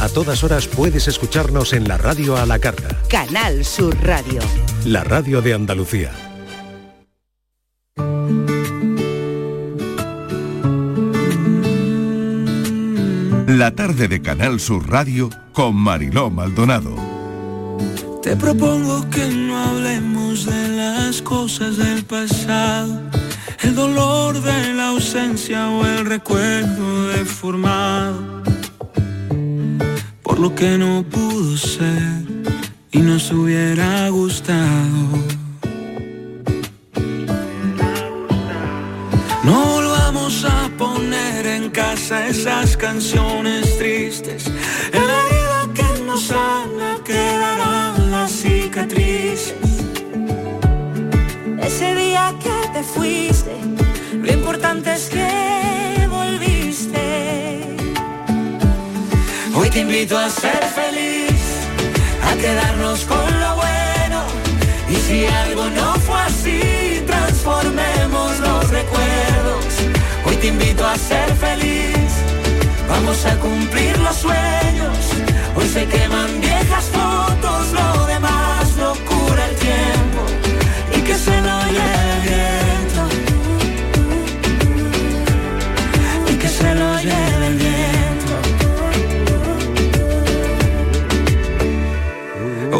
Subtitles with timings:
[0.00, 2.88] A todas horas puedes escucharnos en la radio a la carta.
[3.08, 4.40] Canal Sur Radio.
[4.84, 6.12] La radio de Andalucía.
[13.48, 16.94] La tarde de Canal Sur Radio con Mariló Maldonado.
[18.22, 23.02] Te propongo que no hablemos de las cosas del pasado,
[23.62, 28.37] el dolor de la ausencia o el recuerdo deformado,
[30.38, 32.22] lo que no pudo ser
[32.92, 35.18] y nos hubiera gustado.
[39.42, 44.46] No volvamos a poner en casa esas canciones tristes.
[44.92, 49.54] En la herida que nos sana quedarán las cicatrices.
[51.60, 53.56] Ese día que te fuiste,
[54.14, 55.87] lo importante es que
[59.78, 61.40] te invito a ser feliz,
[62.28, 64.24] a quedarnos con lo bueno.
[64.90, 69.66] Y si algo no fue así, transformemos los recuerdos.
[70.26, 72.10] Hoy te invito a ser feliz,
[72.88, 74.98] vamos a cumplir los sueños.
[75.54, 77.97] Hoy se queman viejas fotos, lo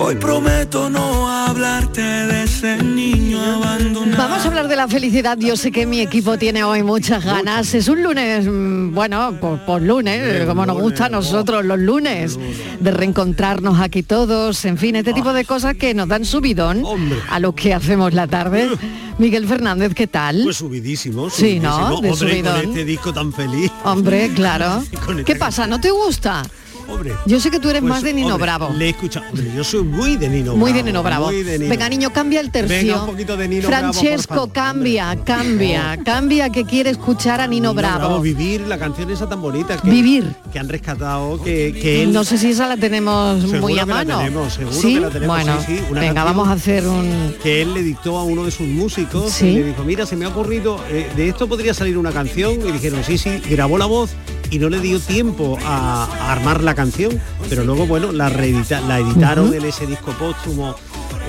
[0.08, 4.16] Hoy prometo no hablarte de ese niño abandonado.
[4.16, 5.36] Vamos a hablar de la felicidad.
[5.38, 7.74] Yo sé que mi equipo tiene hoy muchas ganas.
[7.74, 12.38] Es un lunes, mm, bueno, por, por lunes, como nos gusta a nosotros los lunes,
[12.80, 16.84] de reencontrarnos aquí todos, en fin, este tipo de cosas que nos dan subidón
[17.28, 18.66] a lo que hacemos la tarde.
[19.18, 20.40] Miguel Fernández, ¿qué tal?
[20.42, 21.96] Pues subidísimo, Sí, ¿no?
[21.96, 22.00] subidísimo.
[22.00, 22.60] De Hombre, subidón.
[22.62, 23.70] con este disco tan feliz.
[23.84, 24.82] Hombre, claro.
[25.26, 25.66] ¿Qué este- pasa?
[25.66, 26.44] ¿No te gusta?
[26.88, 27.14] Hombre.
[27.26, 28.70] Yo sé que tú eres Pues, más de Nino hombre, Bravo.
[28.76, 29.26] Le he escuchado.
[29.30, 30.76] Hombre, yo soy muy de Nino Muy Bravo.
[30.76, 31.26] de Nino Bravo.
[31.26, 31.70] muy de Nino.
[31.70, 32.76] Venga, niño, cambia el tercio.
[32.76, 37.74] Venga, un poquito de Nino Bravo, Francesco, cambia, cambia, cambia que quiere escuchar a Nino,
[37.74, 38.20] Bravo.
[38.20, 39.76] Vivir, la canción esa tan bonita.
[39.76, 40.34] Que, Vivir.
[40.52, 42.12] Que han rescatado, que, que él...
[42.12, 44.18] No sé si esa la tenemos Seguro muy a que la mano.
[44.18, 44.94] tenemos, seguro ¿Sí?
[44.94, 47.34] que la tenemos, Bueno, sí, sí, una venga, vamos a hacer un...
[47.42, 50.24] que él le dictó a uno de sus músicos y le dijo, mira, se me
[50.24, 52.52] ha ocurrido, eh, de esto podría salir una canción.
[52.66, 54.10] Y dijeron, sí, sí, grabó la voz
[54.50, 58.80] y no le dio tiempo a, a armar la canción, pero luego, bueno, la, reedita-
[58.80, 60.74] la editaron en ese disco póstumo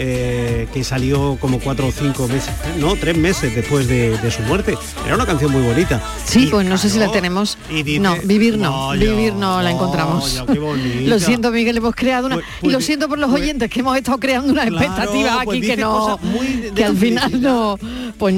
[0.01, 2.49] eh, que salió como cuatro o cinco meses,
[2.79, 4.77] no, tres meses después de, de su muerte.
[5.05, 6.01] Era una canción muy bonita.
[6.25, 7.57] Sí, Y, pues no sé si la tenemos.
[7.69, 10.33] y dice, no, vivir no, "No, yo, vivir no la encontramos.
[10.35, 11.09] yo, qué bonita".
[11.09, 12.35] lo siento, Miguel, hemos creado una.
[12.35, 14.85] Pues- y lo pues- siento por los pues- oyentes que hemos estado creando unas Claro,
[14.85, 16.17] expectativas aquí que no.
[16.23, 17.77] muy que al final no.
[18.17, 18.35] Pues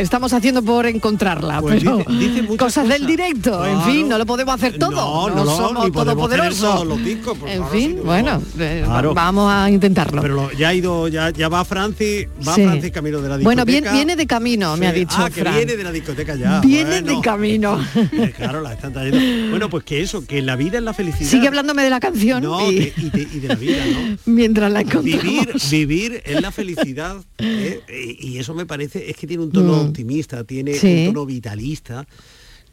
[0.00, 1.60] estamos haciendo por encontrarla.
[1.62, 3.64] Pero dice- dice muchas cosas, del directo.
[3.64, 4.90] En fin, no lo podemos hacer todo.
[4.90, 6.86] No, No, no, somos todopoderosos.
[7.46, 10.22] en fin, bueno, eh, vamos a intentarlo.
[10.22, 12.62] Pero ya ha ido, ya, ya va Francis, va Sí.
[12.64, 13.44] Francis camino de la discoteca.
[13.44, 15.54] Bueno, viene, viene de camino, me ha dicho Ah, que Fran.
[15.56, 16.60] viene de la discoteca ya.
[16.60, 17.16] Viene bueno.
[17.16, 17.86] de camino.
[18.12, 19.50] Eh, Claro, la están trayendo.
[19.50, 21.28] Bueno, pues que eso, que la vida es la felicidad.
[21.30, 22.92] Sigue hablándome de la canción No, y, de,
[23.34, 24.16] y de la vida, ¿no?
[24.32, 25.22] mientras la encontramos.
[25.22, 27.16] Vivir, vivir es la felicidad.
[27.38, 27.80] ¿eh?
[28.20, 29.86] Y y eso me parece, es que tiene un tono Mm.
[29.88, 31.06] optimista, tiene Sí.
[31.06, 32.06] un tono vitalista.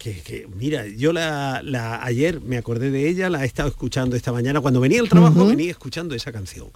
[0.01, 4.15] Que, que, mira, yo la, la- ayer me acordé de ella, la he estado escuchando
[4.15, 4.59] esta mañana.
[4.59, 6.69] Cuando venía al trabajo venía escuchando esa canción.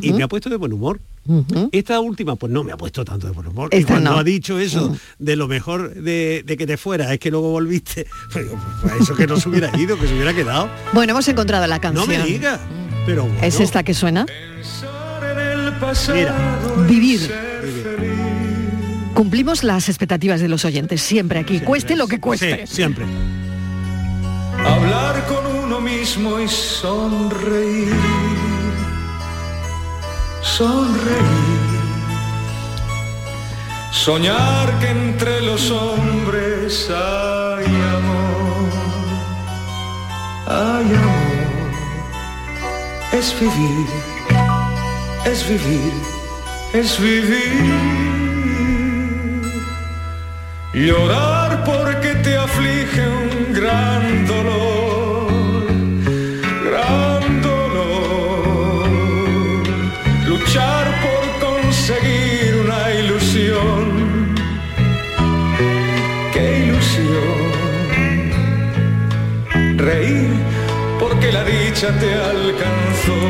[0.00, 0.98] Y me ha puesto de buen humor.
[1.70, 3.68] Esta última, pues no me ha puesto tanto de buen humor.
[3.70, 4.18] Esta y cuando no.
[4.18, 8.08] ha dicho eso de lo mejor de, de que te fuera, es que luego volviste,
[8.32, 8.46] pues,
[8.82, 10.68] pues, eso que no se hubiera ido, que se hubiera quedado.
[10.92, 12.08] Bueno, hemos encontrado la canción.
[12.08, 12.58] No me digas.
[13.06, 14.26] Pero bueno, ¿Es esta que suena?
[16.12, 17.30] Mira, Vivir.
[19.14, 22.66] Cumplimos las expectativas de los oyentes, siempre aquí, cueste lo que cueste.
[22.66, 23.04] Sí, siempre.
[24.64, 27.92] Hablar con uno mismo y sonreír.
[30.42, 31.72] Sonreír.
[33.90, 38.70] Soñar que entre los hombres hay amor.
[40.46, 41.72] Hay amor.
[43.12, 43.86] Es vivir.
[45.24, 45.92] Es vivir.
[46.72, 48.21] Es vivir.
[50.74, 55.66] Llorar porque te aflige un gran dolor,
[56.64, 58.88] gran dolor.
[60.26, 64.34] Luchar por conseguir una ilusión,
[66.32, 67.52] qué ilusión.
[69.76, 70.30] Reír
[70.98, 73.20] porque la dicha te alcanzó,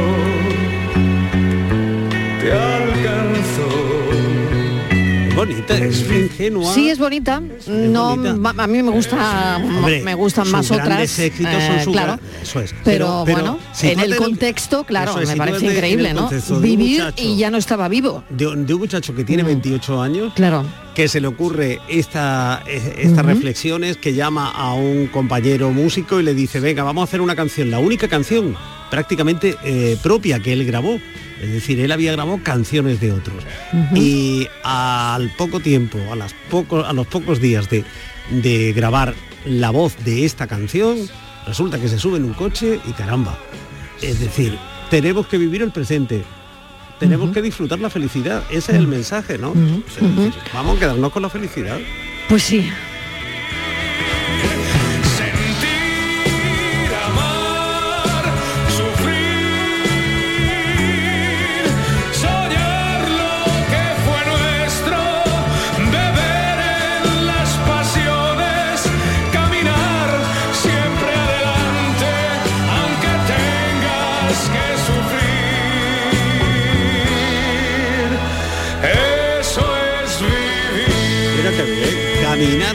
[5.53, 6.75] bonita, es ingenua.
[6.75, 7.43] Sí, es bonita.
[7.69, 8.63] no, bonita.
[8.63, 11.19] a mí me gusta, Hombre, me gustan sus más otras.
[11.19, 12.13] éxitos son eh, claro.
[12.15, 12.75] gra- eso es.
[12.85, 16.31] Pero, bueno, en el contexto, claro, es, me parece increíble, ¿no?
[16.61, 17.23] Vivir muchacho.
[17.23, 18.25] y ya no estaba vivo.
[18.31, 20.65] de, un de un muchacho que tiene 28 años, Claro.
[20.95, 26.23] que se le ocurre esta, eh, estas reflexiones, que llama a un compañero músico y
[26.23, 28.57] le dice, venga, vamos a hacer una canción, la única canción
[28.91, 30.99] prácticamente eh, propia que él grabó.
[31.43, 33.45] Es decir, él había grabado canciones de otros.
[33.95, 36.35] Y al poco tiempo, a, las
[36.87, 37.85] a los pocos días de,
[38.31, 40.99] de grabar la voz de esta canción,
[41.47, 43.37] resulta que se sube en un coche y caramba.
[44.01, 44.57] Es decir,
[44.89, 46.23] tenemos que vivir el presente.
[47.01, 48.45] Tenemos que disfrutar la felicidad.
[48.49, 49.53] Ese es el mensaje, ¿no?
[50.55, 51.81] Vamos a quedarnos con la felicidad.
[52.29, 52.71] Pues sí.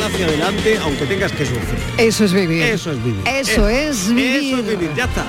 [0.07, 1.80] Hacia adelante aunque tengas que sufrir.
[1.98, 2.63] Eso es vivir.
[2.63, 3.21] Eso es vivir.
[3.27, 4.36] Eso es vivir.
[4.44, 4.89] Eso es vivir.
[4.95, 5.24] Ya está.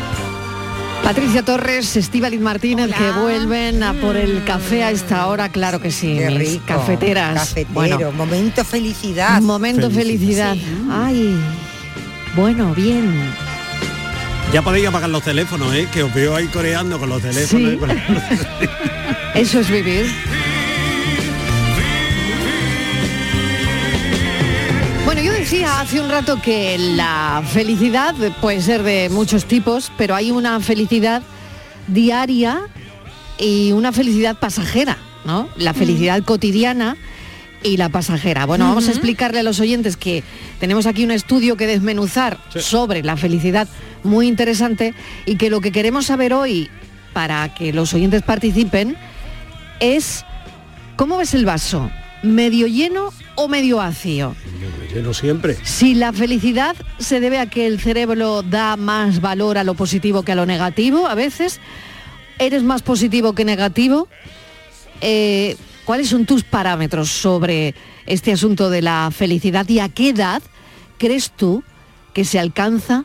[1.04, 5.90] Patricia Torres, Estíbaliz Martínez, que vuelven a por el café a esta hora, claro que
[5.90, 6.64] sí, Qué mis rico.
[6.66, 7.34] cafeteras.
[7.38, 9.40] Cafetero, Bueno, momento felicidad.
[9.40, 10.56] momento felicidad.
[10.90, 11.34] Ay,
[12.36, 13.14] bueno, bien.
[14.52, 15.86] Ya podéis apagar los teléfonos, ¿eh?
[15.92, 17.70] Que os veo ahí coreando con los teléfonos.
[17.70, 17.76] Sí.
[17.78, 17.90] con-
[19.34, 20.06] Eso es vivir.
[25.50, 30.60] decía hace un rato que la felicidad puede ser de muchos tipos, pero hay una
[30.60, 31.22] felicidad
[31.86, 32.60] diaria
[33.38, 35.48] y una felicidad pasajera, ¿no?
[35.56, 36.98] La felicidad cotidiana
[37.62, 38.44] y la pasajera.
[38.44, 40.22] Bueno, vamos a explicarle a los oyentes que
[40.60, 43.68] tenemos aquí un estudio que desmenuzar sobre la felicidad
[44.04, 44.92] muy interesante
[45.24, 46.68] y que lo que queremos saber hoy
[47.14, 48.98] para que los oyentes participen
[49.80, 50.26] es
[50.96, 51.90] ¿cómo ves el vaso?
[52.22, 54.34] ¿Medio lleno o medio vacío?
[54.92, 55.56] Lleno siempre.
[55.62, 60.22] Si la felicidad se debe a que el cerebro da más valor a lo positivo
[60.24, 61.60] que a lo negativo, a veces,
[62.38, 64.08] ¿eres más positivo que negativo?
[65.00, 67.74] Eh, ¿Cuáles son tus parámetros sobre
[68.06, 70.42] este asunto de la felicidad y a qué edad
[70.98, 71.62] crees tú
[72.12, 73.04] que se alcanza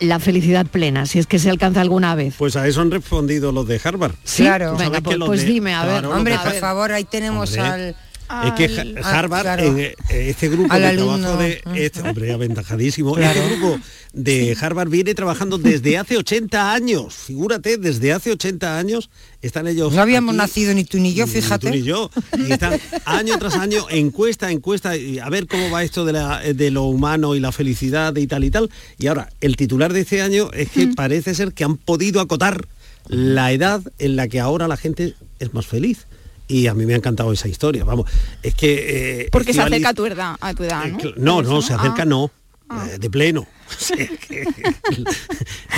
[0.00, 2.34] la felicidad plena, si es que se alcanza alguna vez?
[2.36, 4.14] Pues a eso han respondido los de Harvard.
[4.24, 4.76] Sí, Claro.
[4.76, 5.92] Venga, pues, pues de- dime, a ver.
[6.00, 7.62] claro, Hombre, por favor, ahí tenemos Hombre.
[7.70, 7.96] al...
[8.46, 9.76] Es que Ja- Harvard, claro.
[10.10, 11.18] este grupo Al de alumno.
[11.18, 13.40] trabajo de este hombre aventajadísimo, Claro.
[13.40, 13.78] este grupo
[14.12, 17.14] de Harvard viene trabajando desde hace 80 años.
[17.14, 19.10] Figúrate, desde hace 80 años
[19.42, 19.92] están ellos.
[19.92, 21.66] No habíamos aquí, nacido ni tú ni yo, ni fíjate.
[21.66, 22.10] tú ni yo.
[22.46, 26.40] Y están año tras año, encuesta, encuesta, y a ver cómo va esto de, la-
[26.40, 28.70] de lo humano y la felicidad y tal y tal.
[28.98, 32.66] Y ahora, el titular de este año es que parece ser que han podido acotar
[33.08, 36.06] la edad en la que ahora la gente es más feliz.
[36.52, 38.10] Y a mí me ha encantado esa historia, vamos.
[38.42, 39.22] Es que...
[39.22, 41.40] eh, Porque se acerca a tu edad, a tu edad, eh, ¿no?
[41.40, 42.04] No, no, se acerca ah.
[42.04, 42.30] no.
[42.70, 43.46] eh, De pleno.
[44.28, 44.44] Que-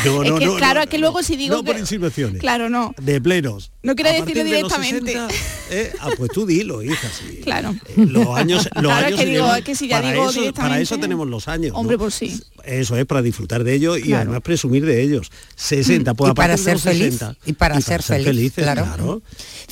[0.05, 2.41] no, Es no, que, no, claro, es que luego si digo no por que- insinuaciones.
[2.41, 2.95] Claro, no.
[3.01, 3.71] De plenos.
[3.83, 5.17] No quiero decirlo de directamente.
[5.71, 7.41] eh, ah, pues tú dilo, hija, sí.
[7.43, 7.75] Claro.
[7.97, 10.11] Eh, Los años, los Claro, es años que se digo, es que si ya para
[10.13, 11.73] digo eso, para directamente- eso tenemos los años.
[11.75, 12.41] Hombre, pues sí.
[12.65, 14.23] Eso es para disfrutar de ellos y Claro.
[14.23, 15.31] además presumir de ellos.
[15.57, 17.37] 60, pues Y a para partir de ser los feliz, 60.
[17.47, 18.85] y para ser feliz, felices, claro.
[18.85, 19.23] claro.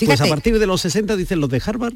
[0.04, 1.94] Pues a partir de los 60 dicen los de Harvard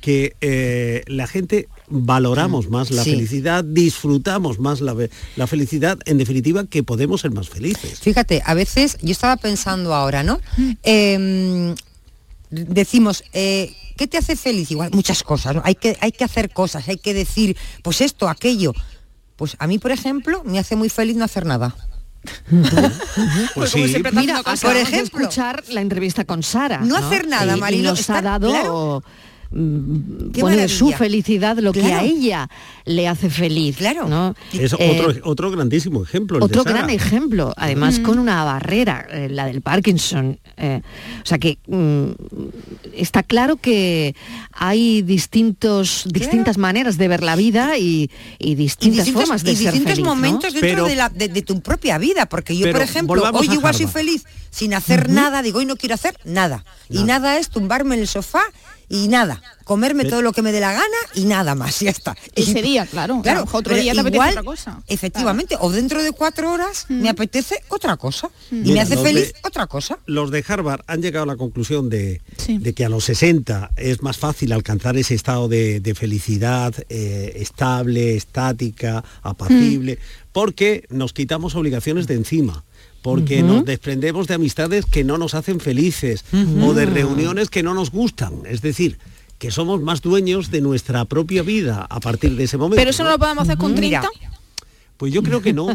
[0.00, 3.10] que eh, la gente valoramos más la Sí.
[3.12, 4.94] felicidad, disfrutamos más la,
[5.36, 5.63] la felicidad,
[6.04, 8.00] en definitiva que podemos ser más felices.
[8.00, 10.40] Fíjate, a veces yo estaba pensando ahora, ¿no?
[10.82, 11.74] Eh,
[12.50, 14.70] decimos, eh, ¿qué te hace feliz?
[14.70, 15.62] Igual muchas cosas, ¿no?
[15.64, 18.72] Hay que, hay que hacer cosas, hay que decir, pues esto, aquello.
[19.36, 21.74] Pues a mí, por ejemplo, me hace muy feliz no hacer nada.
[23.54, 24.66] Pues sí, siempre Mira, caso.
[24.66, 26.78] por ejemplo, escuchar la entrevista con Sara.
[26.78, 29.04] no hacer nada, y Marilo, nos ha dado claro.
[29.50, 32.48] Mm, Qué de su felicidad lo que a ella
[32.84, 33.76] le hace feliz.
[33.76, 34.08] Claro.
[34.08, 34.34] ¿no?
[34.52, 36.36] es Eh, otro, otro grandísimo ejemplo.
[36.38, 36.78] el de otro Sara.
[36.78, 40.38] gran ejemplo, además con una barrera, eh, la del Parkinson.
[40.56, 40.80] eh,
[41.22, 42.10] o sea que mm,
[42.94, 44.14] está claro que
[44.52, 49.52] hay distintos, distintas maneras de ver la vida y, y Y distintas distintos, formas de
[49.52, 50.04] y ser distintos feliz.
[50.04, 50.14] ¿no?
[50.14, 53.22] momentos dentro Pero- de, la- de- de tu propia vida, porque yo, Pero por ejemplo,
[53.32, 56.64] hoy a igual soy feliz sin hacer nada, digo, hoy no quiero hacer nada.
[56.88, 58.42] Y nada es tumbarme en el sofá
[58.88, 62.16] y nada, comerme todo lo que me dé la gana y nada más, ya está.
[62.34, 63.20] Ese día, claro.
[63.22, 64.82] Claro, otro día te apetece igual, otra cosa.
[64.86, 69.34] Efectivamente, o dentro de cuatro horas me apetece otra cosa y me hace feliz de-
[69.42, 69.98] otra cosa.
[70.06, 72.58] Los de Harvard han llegado a la conclusión de, Sí.
[72.58, 77.32] de que a los 60 es más fácil alcanzar ese estado de, de felicidad eh,
[77.36, 79.98] estable, estática, apacible,
[80.32, 82.64] porque nos quitamos obligaciones de encima.
[83.04, 87.74] Porque nos desprendemos de amistades que no nos hacen felices o de reuniones que no
[87.74, 88.32] nos gustan.
[88.46, 88.96] Es decir,
[89.38, 92.76] que somos más dueños de nuestra propia vida a partir de ese momento.
[92.76, 94.08] Pero eso no lo podemos hacer con 30.
[94.96, 95.66] Pues yo creo que no,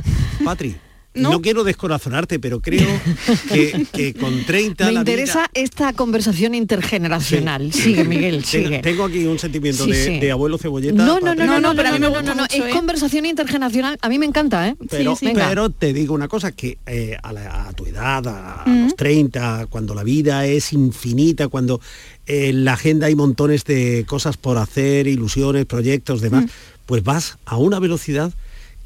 [0.43, 0.75] Patri.
[1.15, 1.31] ¿No?
[1.31, 1.41] ¿No?
[1.41, 2.87] quiero descorazonarte, pero creo
[3.51, 7.73] que, que con 30 Me la vida- interesa esta conversación intergeneracional.
[7.73, 8.79] Sigue, Miguel, sigue.
[8.79, 10.19] tengo aquí un sentimiento Sí, de, sí.
[10.19, 10.93] de abuelo cebolleta.
[11.03, 12.63] No, no, no, no, no, pero a mí me no, gusta no, no, mucho, es
[12.63, 12.69] ¿eh?
[12.71, 13.97] conversación intergeneracional.
[14.01, 14.75] A mí me encanta, ¿eh?
[14.89, 18.83] Pero, te digo una cosa, que eh, a, la- a tu edad, a, Mm.
[18.83, 21.81] los 30, cuando la vida es infinita, cuando
[22.27, 26.49] eh, en la agenda hay montones de cosas por hacer, ilusiones, proyectos, demás, Mm.
[26.85, 28.31] pues vas a una velocidad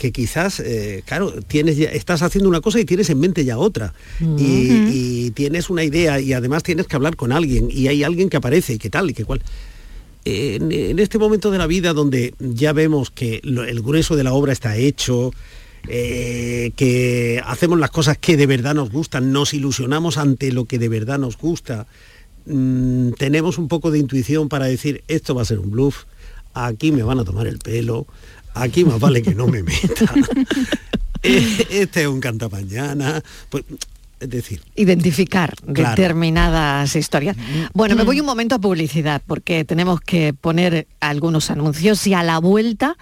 [0.04, 3.58] que quizás, eh, claro, tienes ya- estás haciendo una cosa y tienes en mente ya
[3.58, 3.94] otra.
[4.20, 4.36] Mm.
[4.38, 4.46] y,
[5.28, 8.36] y tienes una idea y además tienes que hablar con alguien y hay alguien que
[8.36, 9.42] aparece y qué tal y qué cual.
[10.26, 14.26] En, en este momento de la vida donde ya vemos que lo- el grueso de
[14.26, 15.32] la obra está hecho,
[15.88, 20.80] eh, que hacemos las cosas que de verdad nos gustan, nos ilusionamos ante lo que
[20.80, 21.88] de verdad nos gusta,
[22.46, 26.04] mm, tenemos un poco de intuición para decir esto va a ser un bluff,
[26.54, 28.06] aquí me van a tomar el pelo,
[28.54, 30.06] aquí más vale que no me meta,
[31.24, 33.64] eh, este es un cantamañana, pues
[34.20, 35.90] es decir, identificar Claro.
[35.96, 37.36] determinadas historias.
[37.74, 42.24] Bueno, me voy un momento a publicidad porque tenemos que poner algunos anuncios y a
[42.24, 42.96] la vuelta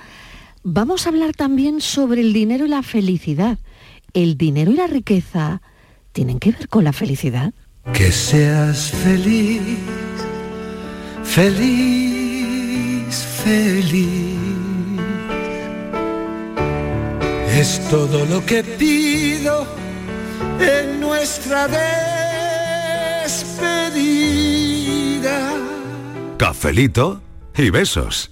[0.64, 3.60] vamos a hablar también sobre el dinero y la felicidad.
[4.14, 5.62] ¿El dinero y la riqueza
[6.12, 7.54] tienen que ver con la felicidad?
[7.94, 9.62] Que seas feliz,
[11.24, 14.61] feliz, feliz.
[17.54, 19.68] Es todo lo que pido
[20.60, 21.68] en nuestra
[23.26, 24.22] despedida.
[26.38, 27.22] Cafelito
[27.56, 28.32] y besos.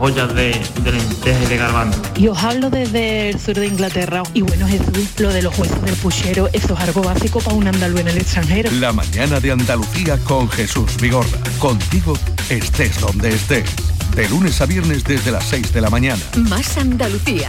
[0.00, 2.02] ollas de, de lentejas y de garbanzo.
[2.16, 4.22] Y os hablo desde el sur de Inglaterra.
[4.34, 7.68] Y bueno, Jesús, lo de los huesos del puchero, eso es algo básico para un
[7.68, 8.70] andaluz en el extranjero.
[8.72, 11.38] La mañana de Andalucía con Jesús Vigorra.
[11.58, 12.16] Contigo
[12.48, 13.68] estés donde estés.
[14.14, 16.22] De lunes a viernes desde las 6 de la mañana.
[16.36, 17.48] Más Andalucía.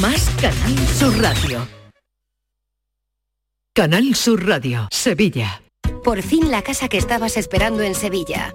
[0.00, 1.66] Más Canal Sur Radio.
[3.74, 4.88] Canal Sur Radio.
[4.90, 5.62] Sevilla.
[6.04, 8.54] Por fin la casa que estabas esperando en Sevilla.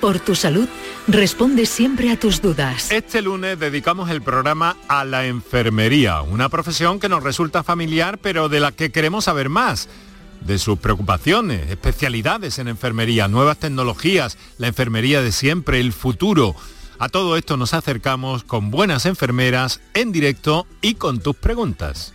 [0.00, 0.68] por tu salud,
[1.06, 2.90] responde siempre a tus dudas.
[2.90, 8.48] Este lunes dedicamos el programa a la enfermería, una profesión que nos resulta familiar pero
[8.48, 9.88] de la que queremos saber más.
[10.40, 16.56] De sus preocupaciones, especialidades en enfermería, nuevas tecnologías, la enfermería de siempre, el futuro.
[16.98, 22.14] A todo esto nos acercamos con buenas enfermeras en directo y con tus preguntas.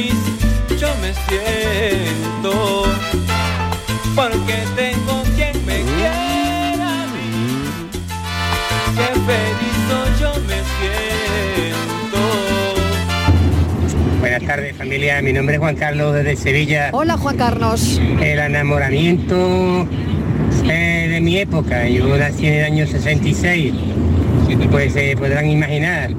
[0.00, 0.14] feliz
[0.80, 2.84] yo me siento
[4.14, 7.30] porque tengo quien me quiera a mí.
[8.96, 12.20] Qué feliz soy yo me siento.
[14.20, 16.90] Buenas tardes familia, mi nombre es Juan Carlos desde Sevilla.
[16.92, 18.00] Hola Juan Carlos.
[18.20, 19.86] El enamoramiento
[20.64, 23.74] eh, de mi época, yo nací en el año 66,
[24.70, 26.10] pues se podrán imaginar,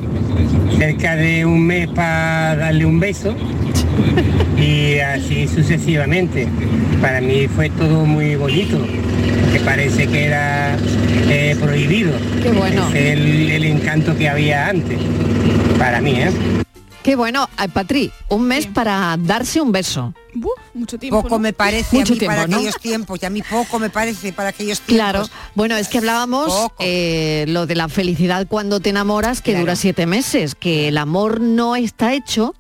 [0.77, 3.35] cerca de un mes para darle un beso
[4.57, 6.47] y así sucesivamente.
[7.01, 8.77] Para mí fue todo muy bonito,
[9.51, 10.77] que parece que era
[11.29, 12.11] eh, prohibido.
[12.41, 12.87] Qué bueno.
[12.89, 14.99] Es el, el encanto que había antes,
[15.77, 16.31] para mí, ¿eh?
[17.03, 20.13] Qué bueno, Patri, un mes para darse un beso.
[20.75, 21.23] mucho tiempo.
[21.23, 21.39] Poco ¿no?
[21.39, 22.57] me parece Mucho a mí tiempo, para ¿no?
[22.57, 25.11] aquellos tiempos, y a mí poco me parece para aquellos tiempos.
[25.11, 29.75] Claro, bueno, es que hablábamos eh, lo de la felicidad cuando te enamoras, que dura
[29.75, 32.53] siete meses, que el amor no está hecho,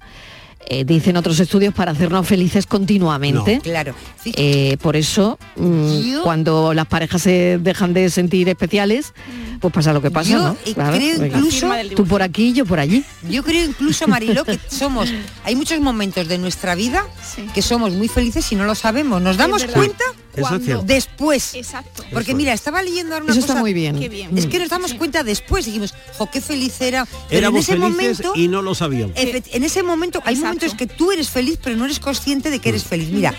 [0.73, 3.57] eh, dicen otros estudios, para hacernos felices continuamente.
[3.57, 3.61] No.
[3.61, 3.93] Claro.
[4.23, 9.13] Eh, por eso, mm, cuando las parejas se dejan de sentir especiales,
[9.59, 10.55] pues pasa lo que pasa, Yo, ¿no?
[10.73, 11.37] Claro, creo venga.
[11.37, 13.03] incluso- tú por aquí y yo por allí.
[13.29, 15.09] Yo creo incluso, Marilo, que somos,
[15.43, 17.05] hay muchos momentos de nuestra vida
[17.53, 19.21] que somos muy felices y no lo sabemos.
[19.21, 20.05] Nos damos cuenta
[20.35, 20.83] Eso es cierto.
[20.85, 21.53] después.
[21.55, 22.03] Exacto.
[22.11, 22.59] Porque mira, es.
[22.61, 23.53] estaba leyendo ahora una Eso cosa.
[23.53, 23.99] está muy bien.
[23.99, 24.37] Qué bien.
[24.37, 27.05] Es que nos damos cuenta después, dijimos, jo, qué feliz era.
[27.29, 28.31] Pero Éramos en ese felices momento.
[28.39, 29.15] y no lo sabíamos.
[29.17, 32.69] En ese momento hay momentos que tú eres feliz pero no eres consciente de que
[32.69, 33.09] eres feliz.
[33.09, 33.33] Mira,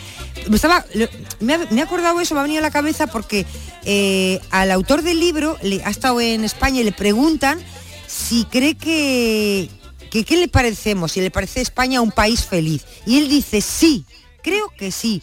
[0.48, 1.09] me estaba lo-
[1.40, 3.46] me ha, me ha acordado eso, me ha venido a la cabeza porque
[3.85, 7.59] eh, al autor del libro le, ha estado en España y le preguntan
[8.07, 9.68] si cree que,
[10.11, 12.85] que qué le parecemos, si le parece España un país feliz.
[13.07, 14.05] Y él dice sí,
[14.42, 15.22] creo que sí.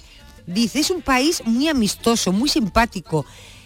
[0.54, 3.26] Dice, es un país muy amistoso, muy simpático.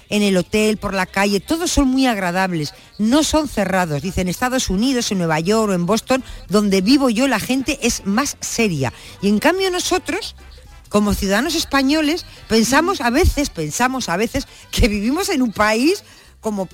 [0.10, 4.02] En el hotel, por la calle, todos son muy agradables, no son cerrados.
[4.02, 7.80] Dice, en Estados Unidos, en Nueva York o en Boston, donde vivo yo, la gente
[7.82, 8.94] es más seria.
[9.22, 10.36] Y en cambio nosotros,
[10.90, 16.04] como ciudadanos españoles, pensamos a veces, pensamos a veces que vivimos en un país
[16.42, 16.68] como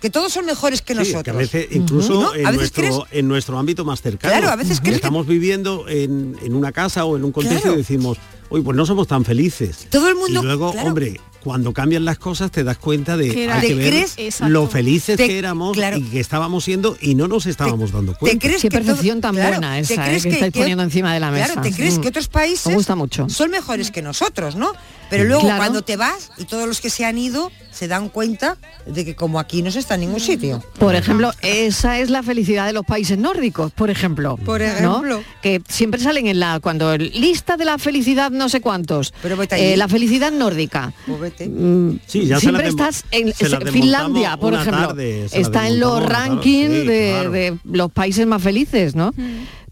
[0.00, 1.22] que todos son mejores que Sí, nosotros.
[1.24, 2.34] que a veces incluso ¿No?
[2.34, 4.32] en, A veces nuestro, en nuestro ámbito más cercano.
[4.32, 7.74] Claro, a veces que- estamos viviendo en, en una casa o en un contexto Claro.
[7.74, 8.16] y decimos,
[8.52, 9.86] uy, pues no somos tan felices.
[9.90, 10.88] Todo el mundo- Y luego, claro.
[10.88, 13.88] hombre, cuando cambian las cosas te das cuenta de Que era- hay que ¿Te ver
[13.90, 14.14] crees?
[14.16, 14.52] Exacto.
[14.52, 15.96] lo felices Te- que éramos claro.
[15.96, 18.38] y que estábamos siendo y no nos estábamos dando cuenta.
[18.48, 21.12] Qué percepción tan claro, buena ¿te esa eh, crees que, que- estáis que- poniendo encima
[21.12, 21.46] de la mesa.
[21.54, 22.00] Claro, ¿te crees Mm.
[22.02, 23.28] que otros países Me gusta mucho.
[23.28, 24.72] son mejores que nosotros, ¿no?
[25.10, 25.58] Pero luego Claro.
[25.58, 29.14] cuando te vas y todos los que se han ido se dan cuenta de que
[29.14, 30.62] como aquí no se está en ningún sitio.
[30.78, 34.36] Por ejemplo, esa es la felicidad de los países nórdicos, por ejemplo.
[34.38, 34.66] Por ¿no?
[34.66, 35.22] ejemplo.
[35.42, 39.14] Que siempre salen en la, cuando el- lista de la felicidad no sé cuántos.
[39.22, 39.36] Pero.
[39.52, 40.92] Eh, la felicidad nórdica.
[41.06, 41.48] Pues vete.
[41.48, 43.32] Mm, Sí, ya se siempre estás en
[43.72, 44.88] Finlandia, por ejemplo.
[44.88, 47.30] tarde, está en los claro, rankings sí, de, claro.
[47.30, 49.12] de los países más felices, ¿no?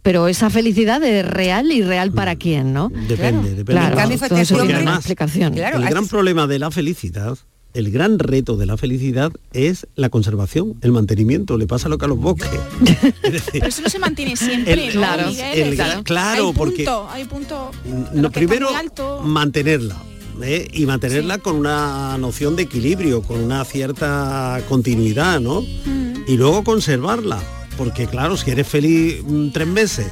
[0.03, 2.89] Pero esa felicidad es real y real para quién, ¿no?
[2.89, 3.65] Depende, depende.
[3.73, 5.59] Claro, Claro, todo eso Porque tiene una explicación.
[5.59, 7.37] el gran problema de la felicidad
[7.75, 11.57] el gran reto de la felicidad es la conservación, el mantenimiento.
[11.59, 12.49] Le pasa lo que a los bosques.
[13.53, 15.59] Pero eso no se mantiene siempre, El- ¿no, claro, Miguel?
[15.81, 17.71] el- claro, hay porque- punto, hay punto
[18.15, 19.23] No, primero, alto.
[19.25, 19.97] mantenerla.
[20.43, 20.69] ¿eh?
[20.73, 25.61] Y mantenerla con una noción de equilibrio, con una cierta continuidad, ¿no?
[25.61, 26.25] Mm.
[26.27, 27.41] Y luego conservarla.
[27.77, 30.07] Porque claro, si eres feliz mm, tres meses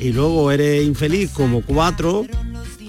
[0.00, 2.26] y luego eres infeliz como cuatro,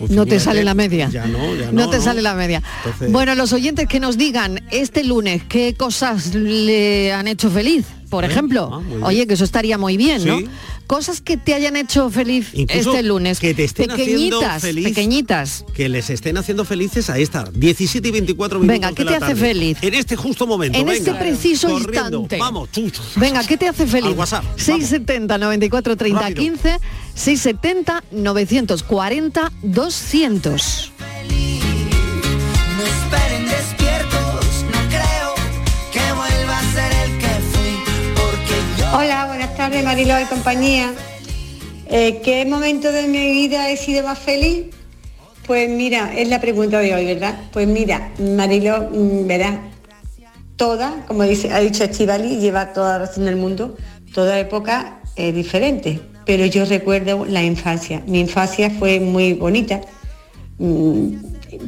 [0.02, 1.10] pues No te sale la media.
[1.10, 1.90] Ya no, ya no, no.
[1.90, 2.04] te ¿no?
[2.04, 2.62] sale la media.
[2.84, 7.86] Entonces- Bueno, los oyentes que nos digan este lunes qué cosas le han hecho feliz,
[8.12, 8.70] por ejemplo.
[8.72, 9.06] Ah.
[9.08, 10.40] Oye, que eso estaría muy bien, ¿no?
[10.86, 13.40] Cosas que te hayan hecho feliz Incluso este lunes.
[13.40, 14.84] que te estén haciendo pequeñitas, feliz.
[14.84, 15.66] pequeñitas.
[15.74, 18.74] Que les estén haciendo felices a esta 17 y 24 minutos.
[18.80, 19.48] Venga, ¿qué de la te hace tarde.
[19.48, 19.78] feliz?
[19.82, 20.78] En este justo momento.
[20.78, 20.98] En venga.
[20.98, 22.20] este preciso Corriendo.
[22.20, 22.38] instante.
[22.38, 22.70] Vamos.
[23.16, 24.12] Venga, ¿qué te hace feliz?
[24.12, 26.42] Al WhatsApp, 670 94 30 Rápido.
[26.44, 26.80] 15
[27.16, 30.92] 670 940 200.
[32.78, 33.46] No esperen
[38.94, 40.94] Hola, buenas tardes Marilo y compañía.
[41.88, 44.66] Eh, ¿Qué momento de mi vida he sido más feliz?
[45.48, 47.40] Pues mira, es la pregunta de hoy, ¿verdad?
[47.54, 49.60] Pues mira, Marilo, mm, verás,
[50.58, 53.78] toda, como dice, ha dicho Estivali, lleva toda la razón del mundo,
[54.14, 56.02] toda época es diferente.
[56.26, 58.04] Pero yo recuerdo la infancia.
[58.08, 59.80] Mi infancia fue muy bonita,
[60.60, 61.16] mm,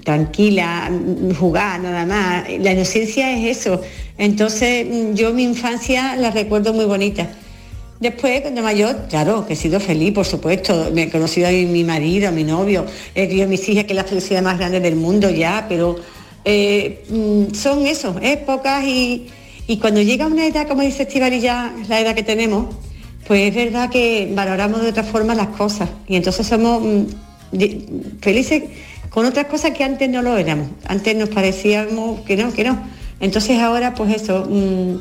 [0.04, 0.91] tranquila,
[1.39, 2.46] jugar nada más.
[2.60, 3.82] La inocencia es eso.
[4.17, 7.30] Entonces mm, yo mi infancia la recuerdo muy bonita.
[8.00, 10.89] Después, cuando mayor, claro, que he sido feliz, por supuesto.
[10.93, 13.93] Me he conocido a mi, marido, a mi novio, he criado a mis hijas, que
[13.93, 15.96] es la felicidad más grande del mundo ya, pero
[16.43, 19.28] eh, mm, son eso, épocas y,
[19.67, 22.76] y cuando llega una edad, como dice Estivali ya, la edad que tenemos,
[23.26, 27.06] pues es verdad que valoramos de otra forma las cosas y entonces somos mm,
[28.22, 28.63] felices
[29.13, 30.69] con otras cosas que antes no lo éramos.
[30.88, 32.82] Antes nos parecíamos que no, que no.
[33.19, 34.95] Entonces ahora, pues eso, mm,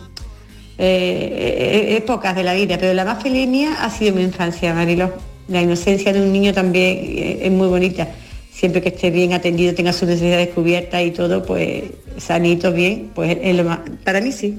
[0.79, 4.75] eh, eh, épocas de la vida, pero la más feliz mía ha sido mi infancia,
[4.75, 5.13] Mariló.
[5.49, 8.07] La inocencia de un niño también eh, es muy bonita.
[8.53, 11.85] Siempre que esté bien atendido, tenga sus necesidades cubiertas y todo, pues
[12.19, 13.79] sanito, bien, pues es lo más.
[14.05, 14.59] Para mí sí.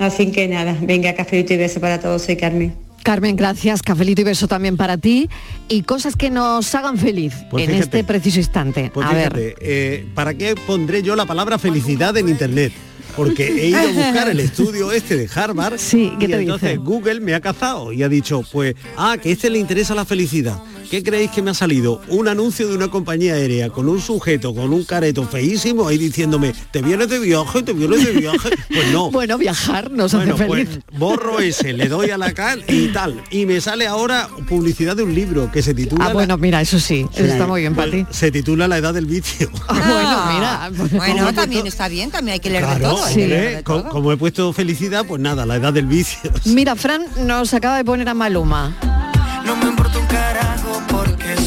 [0.00, 2.83] Así que nada, venga, cafelito y beso para todos, soy Carmen.
[3.04, 3.82] Carmen, gracias.
[3.82, 5.28] Cafelito y beso también para ti.
[5.68, 7.84] Y cosas que nos hagan feliz Pues en fíjate.
[7.98, 8.90] este preciso instante.
[8.92, 9.54] Pues a fíjate, ver.
[9.60, 12.72] eh, ¿para qué pondré yo la palabra felicidad en internet?
[13.14, 16.70] Porque he ido a buscar el estudio este de Harvard Sí, ¿qué y te entonces
[16.70, 16.82] dice?
[16.82, 20.58] Google me ha cazado y ha dicho, pues, ah, que este le interesa la felicidad.
[20.90, 22.00] ¿Qué creéis que me ha salido?
[22.08, 26.54] Un anuncio de una compañía aérea con un sujeto, con un careto feísimo ahí diciéndome,
[26.70, 27.62] ¿te vienes de viaje?
[27.62, 28.50] ¿Te vienes de viaje?
[28.68, 29.10] Pues no.
[29.24, 30.80] Bueno, viajar nos Bueno, hace pues feliz.
[30.98, 33.22] borro ese, le doy a la cal y tal.
[33.30, 36.06] Y me sale ahora publicidad de un libro que se titula...
[36.06, 38.06] Ah, bueno, mira, eso sí, eso está muy bien para ti.
[38.10, 39.50] Se titula La edad del vicio.
[39.68, 40.98] Ah, bueno, mira.
[40.98, 43.16] Bueno, también está bien, también hay que leer de Claro, todo.
[43.16, 43.88] leer de todo.
[43.88, 46.30] como he puesto felicidad, pues nada, la edad del vicio.
[46.44, 48.76] Mira, Fran nos acaba de poner a Maluma.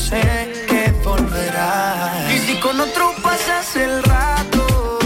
[0.08, 2.34] Sé que volverás.
[2.34, 5.00] Y si con otro pasas el rato,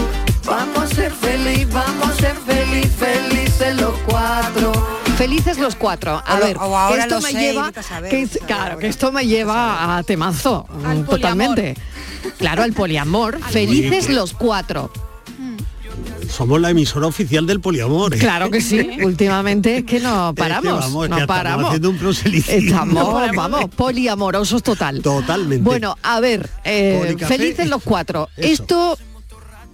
[0.44, 4.72] vamos a ser feliz, vamos a ser feliz, felices los cuatro.
[5.16, 6.22] Felices los cuatro.
[6.24, 8.78] A ver, ahora esto me seis, lleva, saber, que, saber claro, ahora.
[8.78, 11.74] que esto me lleva a temazo, mm, totalmente.
[12.38, 13.40] Claro, al poliamor.
[13.40, 14.90] Felices los cuatro.
[16.32, 18.14] Somos la emisora oficial del poliamor.
[18.14, 18.18] ¿eh?
[18.18, 18.80] Claro que sí.
[19.04, 21.66] Últimamente es que no paramos, vamos, es que no estamos paramos.
[21.66, 22.54] haciendo un proselitismo.
[22.58, 25.02] Estamos, vamos, poliamorosos total.
[25.02, 25.62] Totalmente.
[25.62, 28.28] Bueno, a ver, eh, felices los cuatro.
[28.36, 28.62] Eso.
[28.62, 28.98] Esto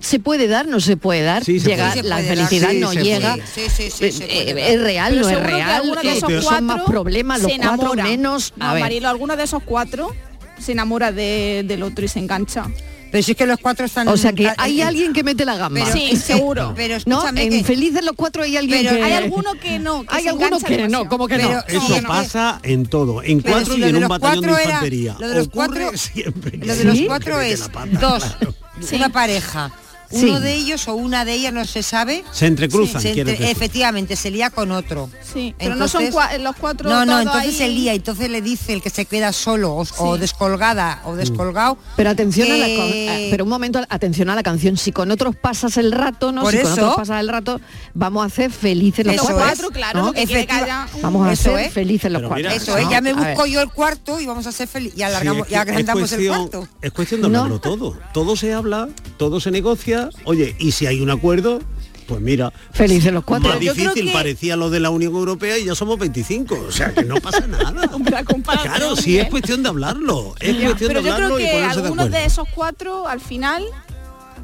[0.00, 1.44] se puede dar, no se puede dar.
[1.44, 2.08] Sí, se llega, puede.
[2.08, 3.36] La felicidad sí, no llega.
[3.36, 5.70] Sí, sí, sí, se Eh, es real, Pero no es que real.
[5.70, 8.52] alguno de esos son más cuatro problemas los cuatro menos.
[8.58, 8.82] A No, ver.
[8.82, 10.12] Marilo, alguno de esos cuatro
[10.58, 12.66] se enamora de- del otro y se engancha.
[13.10, 14.06] Pero si es que los cuatro están...
[14.08, 15.80] O sea que hay alguien que mete la gamba.
[15.84, 16.72] pero- Sí, seguro.
[16.76, 17.16] Pero ¿No?
[17.18, 19.02] escúchame En que- Felices los cuatro hay alguien Pero que...
[19.02, 20.02] Hay alguno que no.
[20.02, 21.60] Que Hay algunos que no, como que no.
[21.66, 22.08] Eso que no.
[22.08, 25.16] pasa en todo, en Pero cuatro si y en un batallón de era- infantería.
[25.18, 26.58] lo de los Ocurre cuatro- siempre.
[26.58, 27.06] Lo de los ¿Sí?
[27.06, 27.60] cuatro Que mete es
[28.00, 28.54] dos, claro.
[28.92, 29.72] una pareja.
[30.10, 30.24] Sí.
[30.26, 32.24] Uno de ellos o una de ellas no se sabe.
[32.32, 35.10] Se entrecruzan, se entre- efectivamente, se lía con otro.
[35.34, 36.88] Sí, pero no son cua- los cuatro.
[36.88, 37.56] No, no, entonces ahí.
[37.56, 41.08] se lía, entonces le dice el que se queda solo o, o descolgada Mm.
[41.08, 41.76] o descolgado.
[41.96, 44.76] Pero atención a la eh, pero un momento, atención a la canción.
[44.78, 46.40] Si con otros pasas el rato, ¿no?
[46.42, 47.60] Por si con eso- otros pasas el rato,
[47.92, 49.68] vamos a ser felices los Eso cuatro.
[49.68, 49.74] es.
[49.74, 50.14] claro, ¿no?
[50.14, 51.72] Efectiva- un- Vamos a Eso ser es.
[51.74, 52.48] felices los Pero cuatro.
[52.48, 52.90] mira, Eso es, ¿no?
[52.90, 54.98] ya me busco yo el cuarto y vamos a ser felices.
[54.98, 56.68] Y alargamos, Sí, y es que agrandamos es el cuarto.
[56.80, 57.38] Es cuestión de ¿No?
[57.40, 57.98] hablarlo todo.
[58.14, 59.97] Todo se habla, todo se negocia.
[60.24, 61.60] Oye, y si hay un acuerdo,
[62.06, 62.52] pues mira.
[62.72, 63.50] Felices los cuatro.
[63.50, 66.58] Más Yo difícil que- parecía lo de la Unión Europea y ya somos 25.
[66.68, 67.72] O sea, que no pasa nada.
[68.62, 69.24] Claro, sí, Miguel.
[69.26, 70.34] es cuestión de hablarlo.
[70.40, 73.64] Es Ya, cuestión pero de yo creo hablarlo que algunos de esos cuatro al final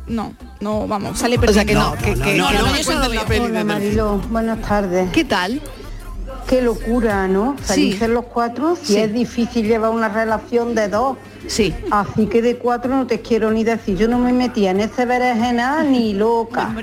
[0.06, 1.90] no, no, vamos, sale O sea que perdiendo.
[1.90, 2.58] no, que, que- no, que no, no
[3.96, 5.10] no, buenas tardes.
[5.12, 5.62] ¿Qué tal?
[6.48, 7.56] Qué locura, ¿no?
[7.58, 8.96] Felices los cuatro, si Sí.
[9.00, 11.16] es difícil llevar una relación de dos.
[11.46, 11.74] Sí.
[11.90, 13.96] Así que de cuatro no te quiero ni decir.
[13.96, 16.74] Yo no me metía en ese berenjena ni loca.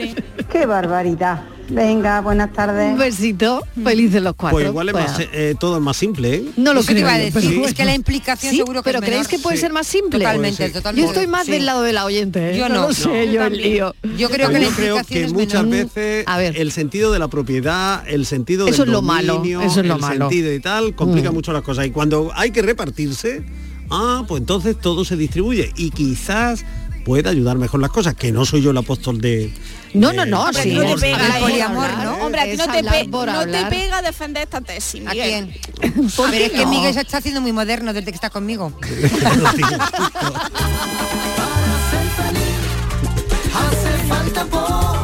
[0.51, 1.43] Qué barbaridad.
[1.69, 2.91] Venga, buenas tardes.
[2.91, 4.57] Un besito, felices los cuatro.
[4.57, 5.31] Pues igual es más, Bueno.
[5.33, 6.45] eh, todo es más simple, ¿eh?
[6.57, 7.05] No lo Eso te creo.
[7.05, 9.29] iba a decir, pero es que la implicación Sí, seguro que pero es ¿creéis menor.
[9.29, 9.61] que puede Sí.
[9.61, 10.19] ser más simple?
[10.19, 11.01] Totalmente, totalmente.
[11.01, 11.51] Yo estoy más Sí.
[11.53, 12.51] del lado del oyente.
[12.51, 12.57] ¿eh?
[12.57, 12.87] Yo no.
[12.87, 12.93] no.
[12.93, 13.95] sé, yo el lío.
[14.17, 15.85] Yo creo que la Yo creo implicación que es muchas menor.
[15.85, 16.57] veces A ver.
[16.57, 19.85] el sentido de la propiedad, el sentido Eso del es lo malo, dominio, eso es
[19.85, 20.29] lo el malo.
[20.29, 21.33] sentido y tal, complica Mm.
[21.33, 21.85] mucho las cosas.
[21.85, 23.43] Y cuando hay que repartirse,
[23.89, 26.65] ah, pues entonces todo se distribuye y quizás
[27.05, 29.51] pueda ayudar mejor las cosas, que no soy yo el apóstol de...
[29.93, 30.71] No, no, no, Hombre, sí.
[30.73, 32.13] no te pega poliamor, ¿no?
[32.25, 35.53] Hombre, a ti no te, pe- no te pega defender esta tesis, ¿A quién?
[36.15, 36.65] ¿Por A ver, es que?
[36.65, 38.71] Miguel se está haciendo muy moderno desde que está conmigo.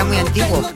[0.00, 0.62] Era muy antiguo.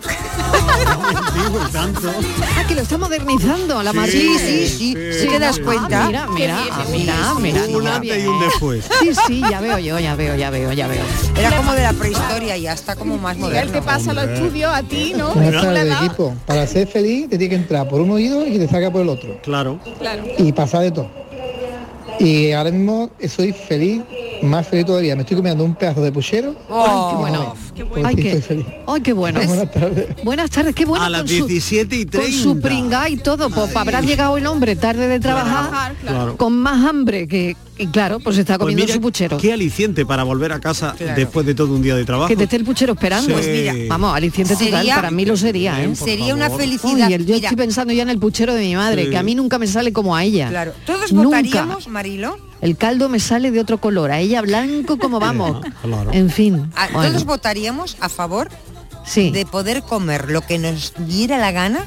[1.77, 4.39] Ah, que lo está modernizando la Sí, Madrid.
[4.39, 4.97] sí, sí.
[5.21, 6.05] ¿Sí te das cuenta?
[6.05, 7.67] Ah, mira, mira, ah, mira, mira.
[7.67, 8.85] Un mira antes y un después.
[9.01, 11.03] Sí, sí, ya veo yo, ya veo, ya veo, ya veo.
[11.37, 13.85] Era como de la prehistoria y ya está como más Miguel, te moderno.
[13.85, 15.33] pasa los estudios a ti, ¿no?
[15.35, 16.35] Equipo.
[16.47, 19.09] Para ser feliz te tiene que entrar por un oído y te salga por el
[19.09, 19.39] otro.
[19.43, 19.79] Claro.
[19.99, 20.25] Claro.
[20.39, 21.09] Y pasar de todo.
[22.21, 24.03] Y ahora mismo soy feliz,
[24.43, 25.17] más feliz todavía.
[25.17, 26.55] Me estoy comiendo un pedazo de puchero.
[26.69, 27.55] Oh, bueno.
[27.75, 28.67] Qué pues Ay, sí, qué, estoy feliz.
[28.87, 29.41] ay, qué bueno.
[29.45, 30.07] Buenas tardes.
[30.25, 31.05] Buenas tardes, qué bueno.
[31.05, 32.39] A las con su- 17 y Con 30.
[32.43, 36.17] su pringá y todo, pues habrá llegado el hombre tarde de trabajar, claro.
[36.19, 36.37] Claro.
[36.37, 39.37] con más hambre que, y claro, pues está Pues comiendo mira, su puchero.
[39.39, 41.17] qué aliciente para volver a casa Claro.
[41.17, 42.29] después de todo un día de trabajo.
[42.29, 43.27] Que te esté el puchero esperando.
[43.27, 43.33] Sí.
[43.35, 45.97] Pues mira, vamos, aliciente total, sería- para mí lo sería, ¿eh?
[45.97, 47.09] Sería una felicidad.
[47.09, 49.11] Uy, el- yo Mira, estoy pensando ya en el puchero de mi madre, Sí.
[49.11, 50.49] que a mí nunca me sale como a ella.
[50.49, 51.27] claro, todos Nunca.
[51.39, 55.65] votaríamos, Marilo, El caldo me sale de otro color, a ella blanco como vamos.
[55.81, 56.13] claro.
[56.13, 56.71] En fin.
[56.77, 58.51] a- bueno, todos votaríamos a favor
[59.07, 59.31] sí.
[59.31, 61.87] de poder comer lo que nos diera la gana,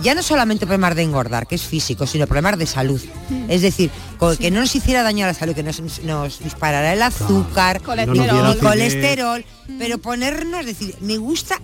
[0.00, 3.00] ya no solamente problemas de engordar, que es físico, sino problemas de salud.
[3.48, 3.90] Es decir,
[4.38, 8.26] que no nos hiciera daño a la salud, que nos, nos disparara el azúcar, Colesterol.
[8.28, 9.44] No el colesterol,
[9.76, 11.56] pero ponernos, decir, me gusta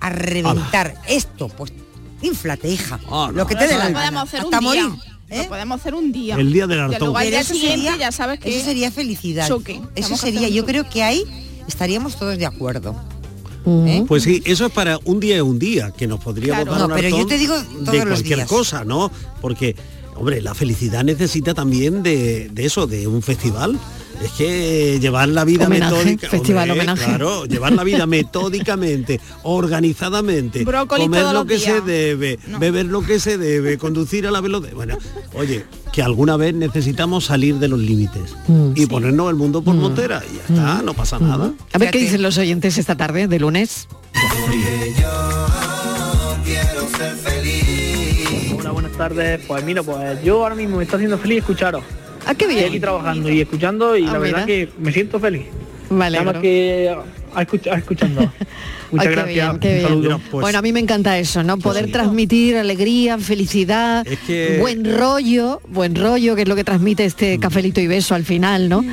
[0.00, 1.72] a reventar esto, pues
[2.20, 3.32] inflate, hija, Ah, no.
[3.32, 4.90] lo que te dé la gana, podemos hacer hasta un día.
[5.32, 5.42] ¿Eh?
[5.44, 6.36] Lo podemos hacer un día.
[6.36, 7.14] El día del hartón.
[7.18, 9.48] Pero eso sería, ya sabes que eso sería felicidad.
[9.48, 9.80] choque.
[9.94, 11.24] Eso sería, yo creo que ahí
[11.66, 12.94] estaríamos todos de acuerdo.
[13.66, 14.04] ¿eh?
[14.08, 16.72] Pues sí, eso es para un día y un día, que nos podríamos Claro.
[16.72, 18.48] dar No, un pero yo te digo de todos cualquier días.
[18.48, 19.10] cosa, ¿no?
[19.40, 19.76] Porque,
[20.16, 23.78] hombre, la felicidad necesita también de, de eso, de un festival.
[24.22, 27.04] Es que llevar la vida Homenaje, metódica, festival hombre, homenaje.
[27.04, 33.18] claro, llevar la vida metódicamente, organizadamente, Brócoli comer lo que se debe, beber lo que
[33.18, 34.74] se debe, conducir a la velocidad.
[34.74, 34.96] Bueno,
[35.34, 38.72] oye, que alguna vez necesitamos salir de los límites Mm.
[38.76, 41.52] y ponernos el mundo por montera y ya está, no pasa nada.
[41.72, 43.88] A ver qué dicen los oyentes esta tarde de lunes.
[48.58, 49.40] Hola, buenas tardes.
[49.46, 51.82] Pues mira, pues yo ahora mismo me está haciendo feliz escucharos.
[52.26, 52.80] Ah, qué Estoy aquí bien.
[52.82, 54.46] trabajando y escuchando y Ah, la verdad mira.
[54.46, 55.42] que me siento feliz.
[55.90, 56.18] Vale.
[56.18, 57.04] Nada más que a a
[57.40, 58.32] escuchando.
[58.92, 59.26] Muchas Ay, qué gracias.
[59.34, 59.82] bien, qué Un bien.
[59.88, 60.02] saludo.
[60.02, 61.56] Mira, pues- bueno, a mí me encanta eso, ¿no?
[61.58, 61.92] Poder sí.
[61.92, 67.06] transmitir alegría, felicidad, Es que- buen rollo, buen rollo, que es lo que transmite Mm.
[67.06, 68.84] este cafelito y beso al final, ¿no?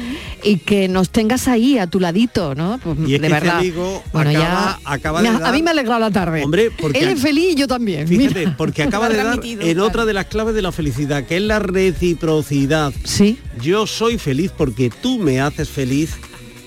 [0.42, 2.80] Y que nos tengas ahí a tu ladito, ¿no?
[2.82, 3.58] Pues, Y es de que este verdad.
[3.60, 6.12] amigo bueno, acaba- ya acaba me de ha- a dar- mí me ha alegrado la
[6.12, 6.44] tarde.
[6.46, 8.08] Hombre, porque él es feliz y yo también.
[8.08, 8.56] Fíjate, mira.
[8.58, 9.86] porque acaba de dar en claro.
[9.86, 12.94] otra de las claves de la felicidad, que es la reciprocidad.
[13.04, 13.38] Sí.
[13.62, 16.12] Yo soy feliz porque tú me haces feliz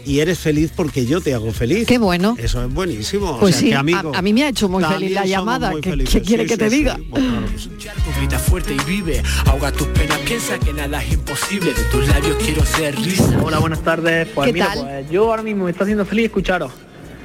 [0.05, 1.87] y eres feliz porque yo te hago feliz.
[1.87, 2.37] Qué bueno.
[2.39, 3.39] Eso es buenísimo.
[3.39, 5.27] Pues o sea, sí, que a- amigo, a mí me ha hecho muy feliz la
[5.27, 6.77] llamada, ¿qué- qué quiere Sí, que sí, te sí.
[6.77, 6.95] diga?
[7.13, 7.71] Claro que sí.
[8.19, 12.37] Grita fuerte y vive, ahoga tus penas, piensa que nada es imposible, de tus labios
[12.45, 13.39] quiero ser risa.
[13.43, 14.29] Hola, buenas tardes.
[14.35, 14.81] Pues ¿Qué mira, tal?
[14.85, 16.71] pues yo ahora mismo me está haciendo feliz escucharos.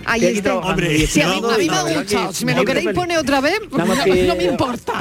[0.09, 0.49] Ahí Estoy aquí está.
[0.49, 2.33] trabajando Hombre, y Sí, a mí, a me ha gustado.
[2.33, 4.93] Si me lo queréis poner otra vez, más no, que no me importa.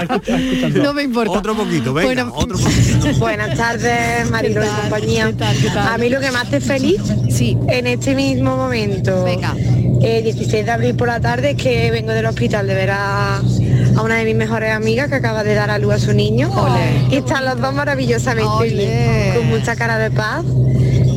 [0.83, 1.31] No me importa.
[1.39, 3.19] Otro poquito, venga, Bueno, otro poquito.
[3.19, 5.27] Buenas tardes, Marilo ¿Qué y compañía.
[5.29, 5.57] ¿Qué tal?
[5.59, 5.89] ¿Qué tal?
[5.95, 7.57] A mí lo que me hace feliz Sí.
[7.69, 9.55] en este mismo momento, Venga.
[10.03, 13.37] eh, 16 de abril por la tarde, es que vengo del hospital de ver a,
[13.39, 16.51] a una de mis mejores amigas que acaba de dar a luz a su niño.
[17.11, 20.45] Y están los dos maravillosamente bien, con mucha cara de paz.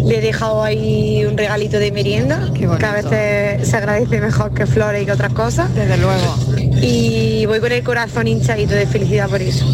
[0.05, 4.65] Le he dejado ahí un regalito de merienda, que a veces se agradece mejor que
[4.65, 5.73] flores y que otras cosas.
[5.75, 6.35] Desde luego.
[6.81, 9.65] Y voy con el corazón hinchadito de felicidad por eso.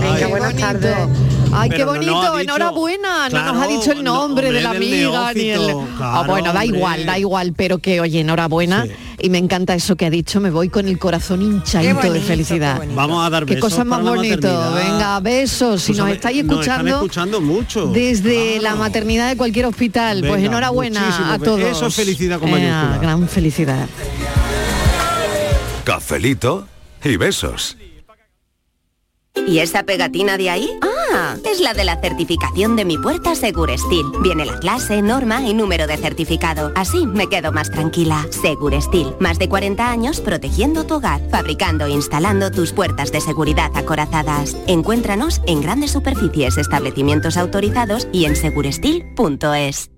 [0.00, 0.96] Venga, buenas tardes.
[1.52, 3.28] Ay, qué no bonito, dicho- enhorabuena.
[3.28, 5.70] no nos ha Claro, dicho el no, nombre de la amiga ni el.
[6.00, 6.66] Ah, bueno, claro, da hombre.
[6.66, 8.86] igual, da igual, pero que oye, enhorabuena.
[9.20, 12.80] Y me encanta eso que ha dicho, me voy con el corazón hinchadito de felicidad.
[12.94, 14.72] Vamos a dar Qué besos cosa más bonito.
[14.74, 15.82] Venga, besos.
[15.82, 16.96] Si Pues, nos estáis nos están escuchando.
[16.96, 17.86] escuchando mucho.
[17.86, 20.24] Desde la maternidad de cualquier hospital.
[20.26, 21.60] pues enhorabuena a todos.
[21.60, 22.98] eso es felicidad con Eh, mayúscula.
[23.00, 23.88] gran felicidad.
[25.84, 26.66] Cafelito
[27.04, 27.76] y besos.
[29.46, 30.70] ¿Y esa pegatina de ahí?
[30.82, 30.97] Ah,
[31.44, 34.06] es la de la certificación de mi puerta Segurestil.
[34.22, 36.72] Viene la clase, norma y número de certificado.
[36.74, 38.26] Así me quedo más tranquila.
[38.30, 43.70] Segurestil, más de 40 años protegiendo tu hogar, fabricando e instalando tus puertas de seguridad
[43.74, 44.56] acorazadas.
[44.66, 49.97] Encuéntranos en grandes superficies, establecimientos autorizados y en segurestil.es.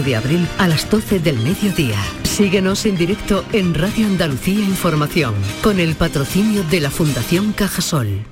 [0.00, 1.98] de abril a las 12 del mediodía.
[2.22, 8.31] Síguenos en directo en Radio Andalucía Información con el patrocinio de la Fundación Cajasol.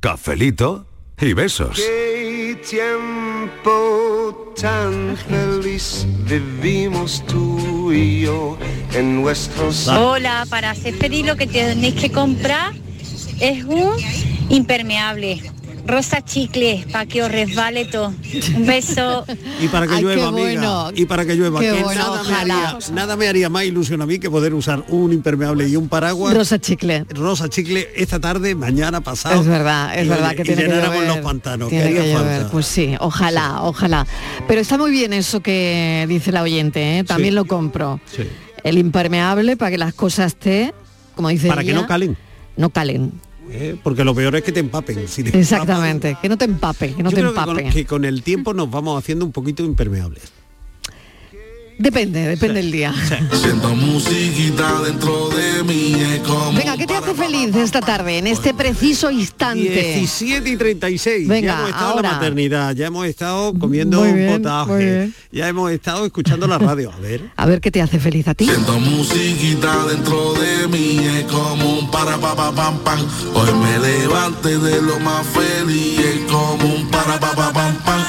[0.00, 0.86] Cafelito
[1.18, 1.76] y besos.
[1.76, 8.58] Qué tiempo tan feliz vivimos tú y yo
[8.92, 12.74] en nuestros Hola, para hacer pedir lo que tenéis que comprar
[13.40, 13.96] es un
[14.50, 15.42] impermeable.
[15.86, 18.12] Rosa chicle, para que os resbale todo.
[18.56, 19.24] Un beso.
[19.60, 20.42] Y para que Ay, llueva, amiga.
[20.42, 20.90] bueno.
[20.94, 21.60] Y para que llueva.
[21.60, 24.52] Qué que bueno, nada, me haría, nada me haría más ilusión a mí que poder
[24.54, 26.34] usar un impermeable y un paraguas.
[26.34, 27.04] Rosa chicle.
[27.10, 29.40] Rosa chicle esta tarde, mañana pasado.
[29.40, 31.06] Es verdad, es Y, verdad que y tiene que llover.
[31.06, 31.68] los pantanos.
[31.70, 32.48] Tiene que falta.
[32.50, 34.06] pues sí, ojalá, ojalá.
[34.48, 37.04] Pero está muy bien eso que dice la oyente, ¿eh?
[37.04, 37.36] también Sí.
[37.36, 38.00] lo compro.
[38.14, 38.22] Sí.
[38.64, 40.72] El impermeable para que las cosas estén,
[41.14, 42.16] como dice Para que no calen.
[42.56, 43.12] No calen.
[43.50, 43.76] ¿Eh?
[43.82, 45.06] Porque lo peor es que te empapen.
[45.08, 47.62] Si te Exactamente, que no te empape, que no Yo te creo que empape.
[47.64, 50.22] con, que con el tiempo nos vamos haciendo un poquito impermeables.
[51.78, 52.94] Depende, depende del día.
[53.32, 58.26] Siento musiquita dentro de mí es como Venga, ¿qué te hace feliz esta tarde, en
[58.26, 59.60] este preciso instante?
[59.60, 61.28] 17 y 36.
[61.28, 62.08] Venga, ya hemos estado en ahora.
[62.08, 66.58] la maternidad, ya hemos estado comiendo Muy un bien, potaje, ya hemos estado escuchando la
[66.58, 66.90] radio.
[66.92, 67.30] A ver.
[67.36, 68.46] A ver qué te hace feliz a ti.
[68.46, 73.00] Siento musiquita dentro de mí es como un para pa pa pam pam.
[73.34, 78.02] Hoy me levante de lo más feliz es como un para pa pa pam pam.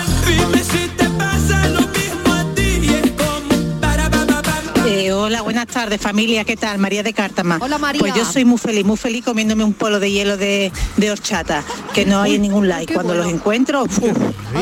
[5.58, 6.78] Buenas tardes familia, ¿qué tal?
[6.78, 7.58] María de Cártama.
[7.60, 8.00] Hola María.
[8.00, 11.64] Pues yo soy muy feliz, muy feliz comiéndome un polo de hielo de, de horchata,
[11.96, 12.94] que no hay en ningún like.
[12.94, 14.00] Cuando los encuentro, uf,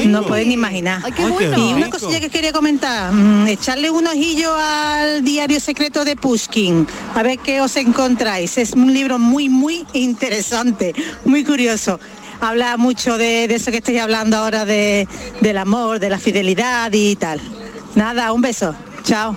[0.05, 1.01] no pueden imaginar.
[1.13, 1.67] qué y bueno.
[1.67, 1.99] una rico.
[1.99, 7.39] cosilla que quería comentar, mm, echarle un ojillo al diario secreto de Pushkin, a ver
[7.39, 8.57] qué os encontráis.
[8.57, 11.99] Es un libro muy, muy interesante, muy curioso.
[12.39, 15.09] Habla mucho de, de eso que estoy hablando ahora, de,
[15.41, 17.41] del amor, de la fidelidad y tal.
[17.95, 18.73] Nada, un beso.
[19.03, 19.35] Chao.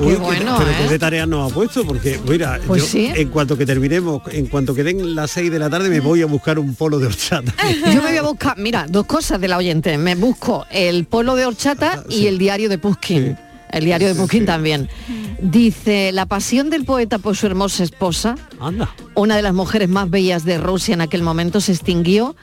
[0.00, 0.74] Uy, bueno, pero ¿eh?
[0.82, 3.10] qué de tareas nos ha puesto, porque mira, Pues yo, sí.
[3.14, 6.22] en cuanto que terminemos, en cuanto que den las 6 de la tarde, me voy
[6.22, 7.52] a buscar un polo de horchata.
[7.92, 9.96] Yo me voy a buscar, mira, dos cosas de la oyente.
[9.98, 13.36] Me busco el polo de horchata y el diario de Pushkin.
[13.70, 14.88] El diario de Pushkin también.
[15.40, 18.90] Dice, la pasión del poeta por su hermosa esposa, Anda.
[19.14, 22.34] una de las mujeres más bellas de Rusia en aquel momento, se extinguió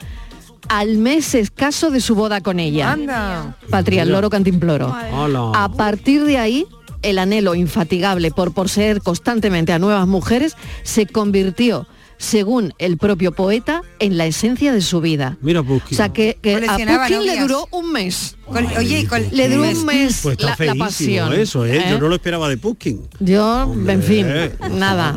[0.68, 2.92] al mes escaso de su boda con ella.
[2.92, 3.56] Anda.
[3.70, 4.94] Patria, el loro cantimploro.
[5.12, 5.52] Hola.
[5.54, 6.66] A partir de ahí,
[7.06, 11.86] el anhelo infatigable por poseer constantemente a nuevas mujeres se convirtió,
[12.18, 15.38] según el propio poeta, en la esencia de su vida.
[15.40, 15.94] Mira, Pushkin.
[15.94, 18.35] O sea que, que a le duró un mes.
[18.46, 21.32] Con- oye, con- le duró un mes Pues está la, pasión.
[21.32, 21.84] eso, ¿eh?
[21.90, 21.98] Yo ¿eh?
[22.00, 23.02] no lo esperaba de Puskin.
[23.18, 24.26] Yo, en fin,
[24.72, 25.16] nada,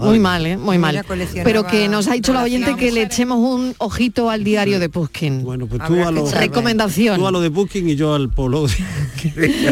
[0.00, 0.56] muy mal, ¿eh?
[0.56, 1.04] muy mal.
[1.44, 4.88] Pero que nos ha dicho la oyente que le echemos un ojito al diario de
[4.88, 5.42] Puskin.
[5.42, 7.18] Bueno, pues tú a lo, Recomendación.
[7.18, 8.66] tú a lo de Puskin y yo al polo.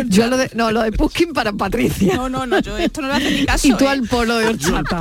[0.09, 2.15] Yo a lo de, no, lo de Puskin para Patricia.
[2.15, 3.67] No, no, no, yo esto no lo hace ni caso.
[3.67, 3.89] Y tú ¿eh?
[3.89, 4.99] al polo de horchata.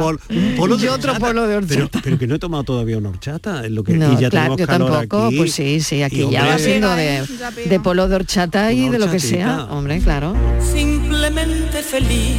[0.58, 1.20] polo de Yo otro horchata.
[1.20, 2.00] polo de horchata.
[2.04, 4.56] pero que no he tomado todavía una horchata, es lo que No, y ya claro,
[4.56, 5.38] tenemos yo calor tampoco, aquí.
[5.38, 7.24] pues sí, sí, aquí Y, ya va siendo de,
[7.66, 10.34] de polo de horchata y de lo que sea, hombre, claro.
[10.74, 12.38] Simplemente feliz.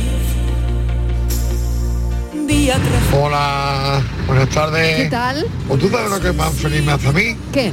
[2.47, 4.97] Día tras Hola, buenas tardes.
[4.97, 5.47] ¿Qué tal?
[5.69, 7.37] Pues tú sabes lo que más feliz me hace a mí.
[7.53, 7.73] ¿Qué?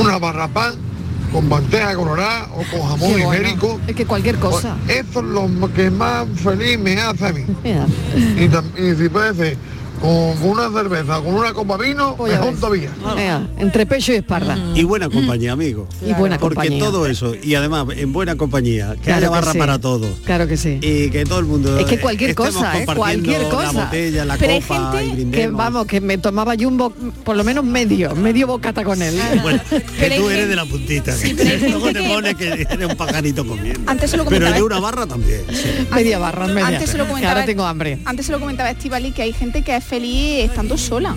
[0.00, 0.74] Una barra pan
[1.32, 3.34] con manteca colorada o con jamón bueno.
[3.34, 3.80] ibérico.
[3.88, 4.76] Es que cualquier cosa.
[4.86, 7.44] Pues eso es lo que más feliz me hace a mí.
[7.64, 7.86] Mira.
[8.16, 9.56] Y, y si puede ser
[10.04, 12.90] con, con una cerveza, con una copa de vino, ya mejor todavía.
[13.58, 14.56] Entre pecho y espalda.
[14.74, 15.86] Y buena compañía, amigo.
[16.06, 16.84] Y buena Porque compañía.
[16.84, 19.58] todo eso, y además en buena compañía, que Claro haya que barra sí.
[19.58, 20.18] para todos.
[20.24, 20.78] Claro que sí.
[20.82, 22.84] Y que todo el mundo Es que cualquier estemos cosa, ¿eh?
[22.84, 23.72] compartiendo Cualquier cosa.
[23.72, 25.58] La botella, la Pero hay copa y Que brindemos.
[25.58, 26.92] vamos, que me tomaba yo un bo-
[27.24, 29.14] por lo menos medio, medio bocata con él.
[29.42, 31.12] Bueno, que Pero hay tú eres gente- de la puntita.
[31.16, 33.90] Gente Luego te pones que eres un pajarito comiendo.
[33.90, 35.42] Antes se lo Pero comentaba- yo una barra también.
[35.50, 35.86] sí.
[35.94, 36.66] media barra, media.
[36.66, 37.98] Antes se lo Que comentaba, ahora tengo hambre.
[38.04, 41.16] Antes se lo comentaba Estivali que hay gente que es feliz estando sola.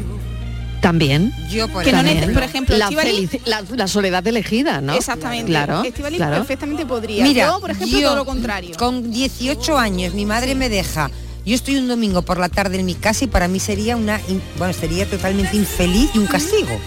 [0.81, 1.33] También.
[1.49, 2.33] Yo, por Que También.
[2.33, 4.93] por ejemplo, la, soledad elegida, ¿no?
[4.93, 5.49] Exactamente.
[5.51, 5.83] Claro,
[6.15, 6.35] claro.
[6.37, 7.23] perfectamente podría.
[7.23, 8.75] Mira, yo, por ejemplo, yo, todo lo contrario.
[8.77, 11.09] Con 18 años mi madre me deja.
[11.45, 14.19] Yo estoy un domingo por la tarde en mi casa y para mí sería una
[14.57, 16.79] bueno, sería totalmente infeliz y un castigo.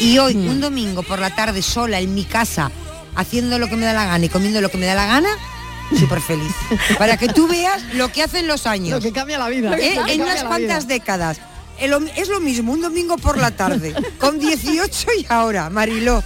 [0.00, 0.48] Y hoy Hmm.
[0.48, 2.70] un domingo por la tarde sola en mi casa
[3.16, 5.28] haciendo lo que me da la gana y comiendo lo que me da la gana,
[5.98, 6.52] súper feliz.
[6.98, 8.90] Para que tú veas lo que hacen los años.
[8.90, 9.76] Lo que cambia la vida.
[9.78, 9.98] ¿eh?
[10.08, 11.38] En unas cuantas décadas.
[11.78, 16.22] El Es lo mismo, un domingo por la tarde, con 18 y ahora, Mariló.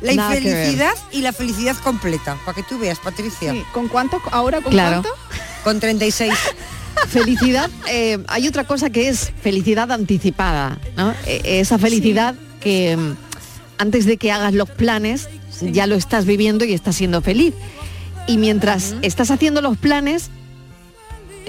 [0.00, 2.36] La Nada infelicidad y la felicidad completa.
[2.44, 3.52] Para que tú veas, Patricia.
[3.52, 4.20] Sí, ¿Con cuánto?
[4.30, 5.02] ¿Ahora con Claro.
[5.02, 5.08] cuánto?
[5.62, 6.32] Con 36.
[7.08, 11.12] Felicidad, eh, hay otra cosa que es felicidad anticipada, ¿no?
[11.26, 13.16] Eh, esa felicidad que mm,
[13.78, 15.28] antes de que hagas los planes
[15.60, 17.54] ya lo estás viviendo y estás siendo feliz.
[18.26, 20.30] Y mientras estás haciendo los planes,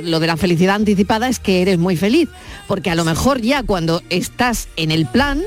[0.04, 2.28] lo de la felicidad anticipada es que eres muy feliz,
[2.68, 5.42] porque a lo mejor ya cuando estás en el plan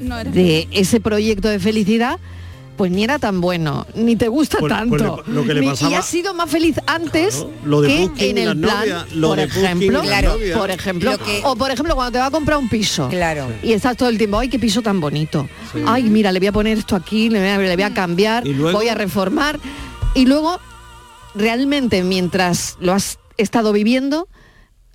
[0.00, 2.18] No de ese proyecto de felicidad,
[2.78, 5.22] pues ni era tan bueno, ni te gusta Pues- pues tanto.
[5.28, 8.30] lo que le ni- pasaba- y has sido más feliz antes lo de que Booking
[8.30, 10.58] en el plan, lo por de Booking y ejemplo, novias.
[10.58, 13.08] por ejemplo, Lo que- o por ejemplo cuando te va a comprar un piso.
[13.10, 13.46] Claro.
[13.62, 15.46] Y estás todo el tiempo, ay, qué piso tan bonito.
[15.86, 18.42] Ay, mira, le voy a poner esto aquí, le voy a, le voy a cambiar,
[18.72, 19.60] voy a reformar.
[20.14, 20.58] Y luego,
[21.34, 24.28] realmente, mientras lo has estado viviendo,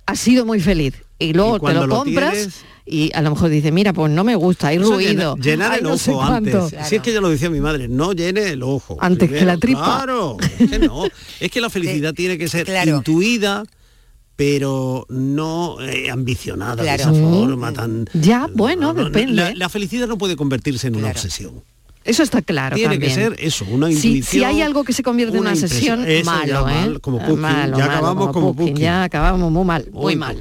[0.06, 0.94] has sido muy feliz.
[1.18, 2.54] Y luego Y te lo lo compras tienes-
[2.86, 5.36] y a lo mejor dices, mira, pues no me gusta, hay Eso ruido.
[5.36, 6.54] llena- Llenar ay, el no ojo antes.
[6.56, 6.84] cuánto".
[6.88, 8.96] Si es que ya lo decía mi madre, no llene el ojo.
[9.00, 9.82] Antes que la tripa.
[9.98, 11.04] Claro, es que no.
[11.38, 12.96] Es que la felicidad tiene que ser claro.
[12.96, 13.64] intuida,
[14.36, 17.04] pero no eh, ambicionada Claro.
[17.04, 17.30] de esa Mm.
[17.46, 18.06] forma tan.
[18.14, 19.34] Ya, bueno, no, no, depende.
[19.34, 21.62] La, la felicidad no puede convertirse en una obsesión.
[22.04, 23.14] Eso está claro Tiene también.
[23.14, 24.24] que ser eso, una Si- intuición.
[24.24, 26.02] Si, hay algo que se convierte en una sesión.
[26.08, 26.72] Eso ya malo, ¿eh?
[26.72, 27.40] mal, como Putin.
[27.40, 28.76] Malo, Ya malo, acabamos como Putin.
[28.76, 30.40] Ya acabamos muy mal, muy Uy, mal.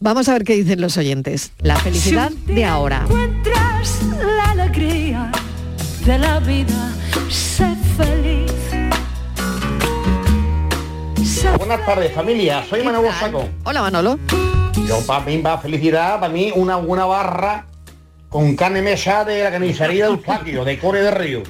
[0.00, 1.52] Vamos a ver qué dicen los oyentes.
[1.60, 3.02] La felicidad de ahora.
[3.04, 4.00] encuentras
[4.36, 5.30] la alegría
[6.04, 6.92] de la vida,
[7.28, 8.52] sé feliz.
[11.58, 13.48] Buenas tardes familia, soy Manolo Saco.
[13.64, 14.18] Hola Manolo.
[14.86, 17.66] Yo para mí, para felicidad, para mí una buena barra
[18.28, 21.42] con carne mesa de la carnicería de Eustaquio, de Core de Río.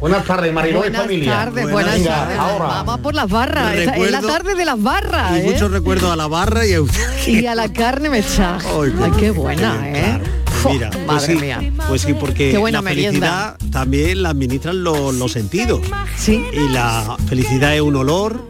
[0.00, 1.32] Buenas tardes, Mariló y Buenas familia.
[1.32, 2.38] tardes, buenas Venga, tardes.
[2.38, 2.66] Ahora.
[2.66, 3.74] Vamos por las barras.
[3.74, 5.32] Esta- Es la Recuerdo- tarde de las barras.
[5.32, 5.50] Y ¿eh?
[5.52, 7.00] muchos recuerdos a la barra y a usted.
[7.26, 8.58] Y a la carne mechada.
[8.58, 10.20] Ay, Ay, qué buena, ¿eh?
[10.62, 11.72] Fu, Mira, pues madre sí, mía.
[11.88, 13.56] pues sí, porque Qué buena la merienda.
[13.56, 15.80] felicidad también la administran los, los sentidos.
[16.16, 16.44] Sí.
[16.52, 18.48] Y la felicidad es un olor,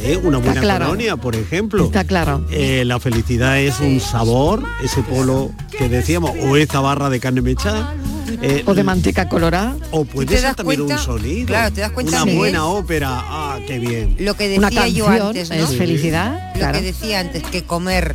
[0.00, 0.16] ¿eh?
[0.22, 0.86] una buena claro.
[0.86, 1.84] colonia, por ejemplo.
[1.86, 2.44] Está claro.
[2.50, 7.40] Eh, la felicidad es un sabor, ese polo que decíamos, o esta barra de carne
[7.42, 7.94] mechada.
[8.42, 9.76] eh, O de manteca colorada.
[9.90, 10.96] o puede ¿Te ser también cuenta?
[10.96, 11.46] un sonido.
[11.46, 13.08] Claro, te das cuenta Una buena ópera.
[13.10, 14.16] Ah, qué bien.
[14.18, 15.56] Lo que Una decía yo canción antes, ¿no?
[15.56, 16.50] es felicidad.
[16.54, 16.78] Lo Claro.
[16.78, 18.14] que decía antes, que comer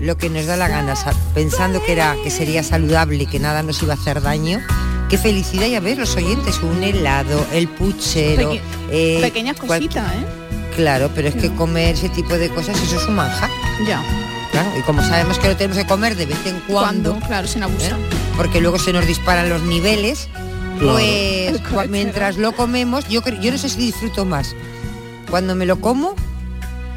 [0.00, 3.38] lo que nos da la gana, sa- pensando que era que sería saludable y que
[3.40, 4.60] nada nos iba a hacer daño.
[5.08, 8.50] Qué felicidad, ya ves, los oyentes, un helado, el puchero.
[8.50, 10.26] Peque- eh, Pequeñas cositas, ¿eh?
[10.76, 13.50] Claro, pero es que comer ese tipo de cosas, eso es un manjar.
[13.88, 14.02] Ya.
[14.52, 17.62] Claro, y como sabemos que lo tenemos que comer de vez en cuando, claro, sin
[17.62, 17.92] abusar.
[17.98, 18.16] ¿eh?
[18.36, 20.28] porque luego se nos disparan los niveles,
[20.78, 20.98] Claro.
[21.72, 24.54] pues mientras lo comemos, yo, yo no sé si disfruto más
[25.30, 26.14] cuando me lo como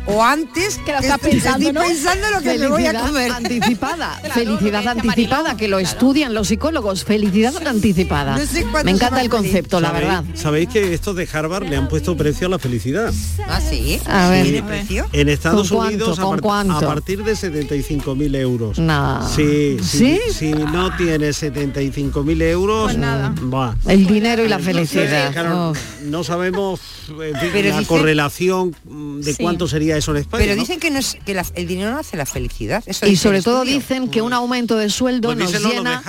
[0.10, 1.82] o antes Que lo estás estoy- pensando, estoy ¿no?
[1.82, 3.32] pensando lo que me voy a Felicidad comer.
[3.32, 8.38] anticipada, felicidad anticipada, que lo estudian los psicólogos, felicidad anticipada.
[8.38, 10.24] No sé cuándo Me encanta el concepto, la ¿Sabéis- verdad.
[10.36, 13.14] Sabéis que estos de Harvard le han puesto precio a la felicidad.
[13.48, 14.00] Ah, sí.
[14.08, 14.44] A ver.
[14.44, 15.08] ¿Tiene precio?
[15.14, 15.96] En Estados ¿Con cuánto?
[15.96, 16.76] Unidos a, ¿Con par- cuánto?
[16.78, 18.80] a partir de 75.000 euros.
[18.80, 19.28] No.
[19.30, 20.34] Sí, sí, ¿Sí?
[20.34, 23.34] Si no tienes 75.000 euros, Pues nada.
[23.42, 23.76] buah.
[23.88, 25.32] El dinero y la Entonces, felicidad.
[25.34, 25.74] claro, Oh.
[26.06, 26.80] no sabemos
[27.10, 29.42] en fin, Pero la correlación mm, de Sí.
[29.44, 30.44] cuánto sería eso en España.
[30.44, 30.62] Pero ¿no?
[30.62, 32.84] dicen que, no es, que la- el dinero no hace la felicidad.
[32.86, 33.80] Eso Y sobre todo estudio.
[33.80, 36.04] dicen que un aumento de sueldo Pues nos llena,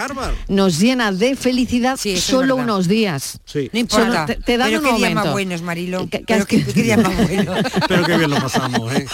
[0.49, 3.39] nos llena de felicidad Sí, solo unos días.
[3.45, 3.71] Sí.
[3.73, 4.07] No importa.
[4.07, 5.15] Solo te- te dan pero un qué aumento.
[5.25, 6.09] más buenos, Marilo.
[6.11, 7.59] ¿Qué- qué Pero qué, días más buenos.
[7.89, 9.07] Pero qué bien lo pasamos, ¿eh?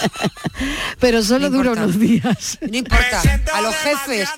[1.00, 2.58] Pero solo No dura unos días.
[2.70, 3.22] No importa.
[3.54, 4.28] A los jefes.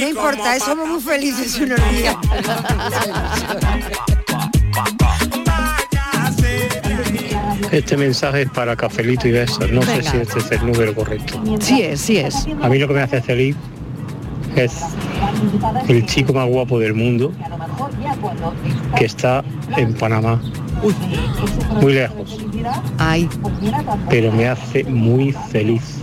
[0.00, 2.16] No importa, eh, somos muy felices unos días.
[7.70, 9.70] Este mensaje es para Cafelito y Besos.
[9.70, 10.02] No Venga.
[10.02, 11.40] sé si este es el número correcto.
[11.60, 12.46] Sí es, sí es.
[12.62, 13.56] A mí lo que me hace feliz
[14.56, 14.72] es
[15.88, 17.32] el chico más guapo del mundo
[18.96, 19.44] que está
[19.76, 20.40] en Panamá.
[21.80, 22.38] Muy lejos,
[22.98, 23.28] Ay,
[24.08, 25.98] pero me hace muy feliz.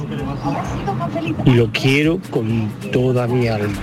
[1.45, 3.74] Y lo quiero con toda mi alma.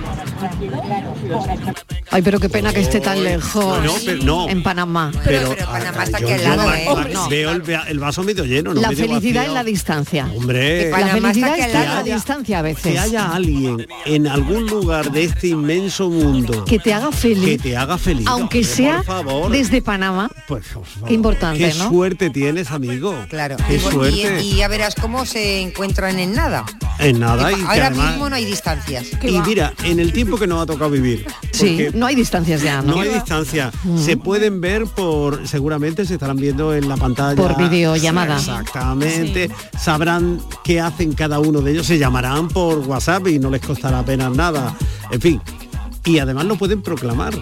[2.15, 3.83] Ay, pero qué pena que esté tan lejos.
[3.83, 4.49] No, pero no.
[4.49, 5.11] En Panamá.
[5.23, 6.85] Pero- pero Panamá está aquí al lado, ¿eh?
[7.13, 7.29] No.
[7.29, 8.73] veo el, el vaso medio lleno.
[8.73, 9.51] no la medio felicidad vacío.
[9.51, 10.27] en la distancia.
[10.35, 12.83] Hombre, La felicidad está en la distancia a veces.
[12.83, 17.61] que haya alguien en algún lugar de este inmenso mundo Que te haga que feliz.
[17.61, 18.25] te haga feliz.
[18.27, 19.51] Aunque Hombre, sea por favor.
[19.51, 20.29] desde Panamá.
[20.47, 21.07] Pues, por favor.
[21.09, 21.89] Qué importante, Qué ¿no?
[21.89, 23.13] suerte tienes, amigo.
[23.29, 23.57] Claro.
[23.67, 24.41] Qué Y- suerte.
[24.41, 26.65] Y, y ya verás cómo se encuentran en nada.
[26.99, 27.51] en nada.
[27.51, 29.05] Y, que Ahora además- mismo no hay distancias.
[29.21, 31.25] y mira, en el tiempo que nos ha tocado vivir.
[31.51, 32.93] Sí, porque no hay distancias ya, ¿no?
[32.93, 33.71] No hay distancia.
[33.97, 37.35] Se pueden ver por, seguramente se estarán viendo en la pantalla.
[37.35, 38.37] Por videollamada.
[38.37, 39.49] Exactamente.
[39.75, 41.87] Sabrán qué hacen cada uno de ellos.
[41.87, 44.77] Se llamarán por WhatsApp y no les costará apenas nada.
[45.09, 45.41] En fin.
[46.03, 47.33] Y además lo pueden proclamar.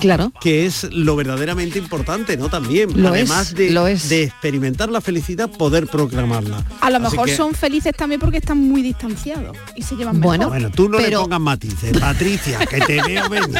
[0.00, 0.32] Claro.
[0.40, 2.48] Que es lo verdaderamente importante, ¿no?
[2.48, 2.90] También.
[3.00, 4.08] Lo además es, de, lo es.
[4.08, 6.64] de experimentar la felicidad, poder proclamarla.
[6.80, 10.20] A lo Así mejor que- son felices también porque están muy distanciados y se llevan
[10.20, 10.60] Bueno, mejor.
[10.60, 13.58] Bueno, tú no Pero- le pongas matices, Patricia, que te veo venir.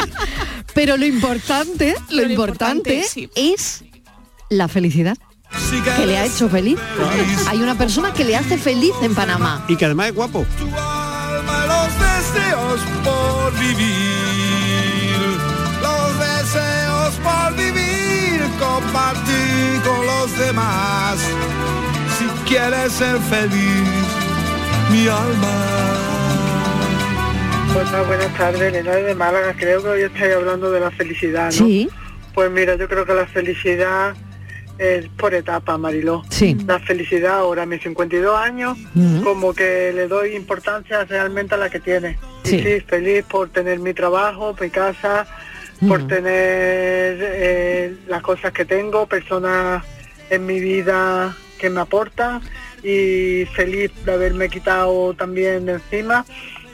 [0.75, 3.29] Pero lo importante, lo, Lo importante, importante, sí.
[3.35, 3.85] es
[4.51, 5.17] la felicidad.
[5.97, 6.79] Que le ha hecho feliz.
[7.49, 9.65] Hay una persona que le hace feliz en Panamá.
[9.67, 10.45] Y que además es guapo.
[10.61, 14.48] los deseos por vivir,
[17.17, 21.19] por vivir, compartir con los demás.
[22.19, 23.89] Si quieres ser feliz,
[24.91, 25.95] mi alma.
[27.75, 29.55] Hola, buenas tardes, Elena de Málaga.
[29.57, 31.53] Creo que hoy estáis hablando de la felicidad, ¿no?
[31.53, 31.89] Sí.
[32.35, 34.15] Pues mira, yo creo que la felicidad
[34.79, 36.23] es por etapa, Mariló.
[36.31, 36.57] Sí.
[36.67, 39.25] La felicidad ahora a mis 52 años, Ujú.
[39.25, 42.19] como que le doy importancia realmente a la que tiene.
[42.45, 42.63] Y Sí.
[42.63, 45.27] sí, feliz por tener mi trabajo, mi casa,
[45.87, 49.85] por tener eh, las cosas que tengo, personas
[50.31, 52.41] en mi vida que me aportan
[52.83, 56.25] y feliz de haberme quitado también de encima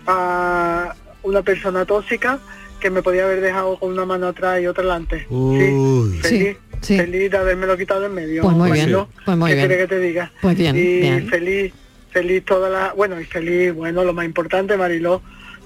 [0.07, 2.39] a una persona tóxica
[2.81, 5.27] que me podía haber dejado con una mano atrás y otra adelante.
[5.29, 6.97] Feliz, Sí, sí.
[6.99, 8.43] feliz de haberme quitado de en medio.
[8.43, 9.09] Pues muy bien, Marilo.
[9.25, 9.69] pues muy ¿Qué bien.
[9.79, 10.33] que te diga?
[10.43, 11.27] Pues bien, y bien.
[11.29, 11.73] feliz,
[12.11, 15.23] feliz toda la, bueno, y feliz, bueno, lo más importante, Mariló.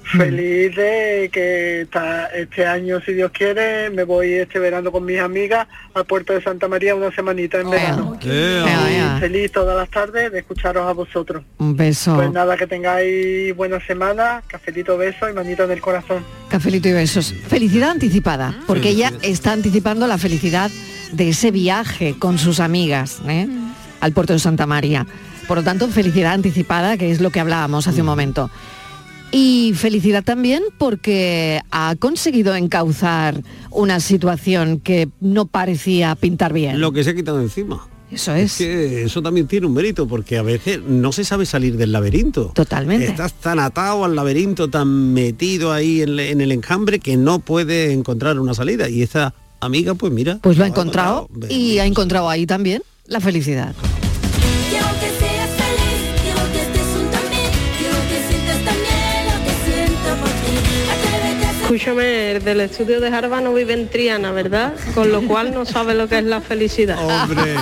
[0.17, 1.87] feliz de que
[2.35, 6.43] este año, si Dios quiere, me voy este verano con mis amigas al puerto de
[6.43, 8.19] Santa María una semanita en verano.
[8.23, 9.17] Ea, Y ea.
[9.21, 11.45] feliz todas las tardes de escucharos a vosotros.
[11.59, 12.15] Un beso.
[12.15, 16.25] Pues nada, que tengáis buena semana, cafelito, beso y manito en el corazón.
[16.49, 17.35] Cafelito y besos.
[17.49, 20.71] Felicidad anticipada, porque ella está anticipando la felicidad
[21.13, 23.49] de ese viaje con sus amigas ¿eh?
[24.01, 25.07] al puerto de Santa María.
[25.47, 28.51] Por lo tanto, felicidad anticipada, que es lo que hablábamos hace un momento.
[29.31, 36.81] Y felicidad también porque ha conseguido encauzar una situación que no parecía pintar bien.
[36.81, 37.87] Lo que se ha quitado encima.
[38.11, 38.57] Eso es.
[38.57, 42.53] que eso también tiene un mérito, porque a veces no se sabe salir del laberinto.
[42.55, 43.07] Totalmente.
[43.07, 47.93] Estás tan atado al laberinto, tan metido ahí en, en el enjambre, que no puedes
[47.93, 48.89] encontrar una salida.
[48.89, 50.39] Y esta amiga, pues mira.
[50.41, 53.75] Pues lo ha encontrado y ha encontrado ahí también la felicidad.
[61.73, 64.73] Escúchame, el del estudio de Harvard no vive en Triana, ¿verdad?
[64.95, 66.97] Con lo cual no sabe lo que es la felicidad.
[66.99, 67.57] Hombre.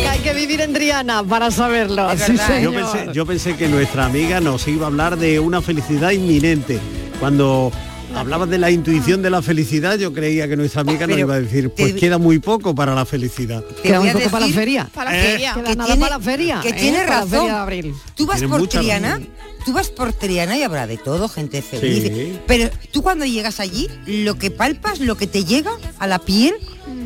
[0.00, 2.08] Que hay que vivir en Triana para saberlo.
[2.16, 6.12] Sí, yo, pensé, yo pensé que nuestra amiga nos iba a hablar de una felicidad
[6.12, 6.78] inminente.
[7.18, 7.72] Cuando
[8.14, 11.40] hablabas de la intuición de la felicidad, yo creía que nuestra amiga nos iba a
[11.40, 13.64] decir, pues queda muy poco para la felicidad.
[13.82, 14.88] Queda muy poco para la feria.
[14.94, 15.54] Para la Eh, feria.
[15.54, 16.60] Queda que nada tiene- para la feria.
[16.62, 16.74] que ¿eh?
[16.74, 17.28] tiene razón.
[17.30, 17.94] feria de abril.
[18.14, 19.28] Tú vas Tiene por Triana, razón.
[19.64, 22.04] Tú vas por Triana y habrá de todo, gente feliz.
[22.04, 22.38] Sí.
[22.46, 26.54] Pero tú cuando llegas allí, lo que palpas, lo que te llega a la piel,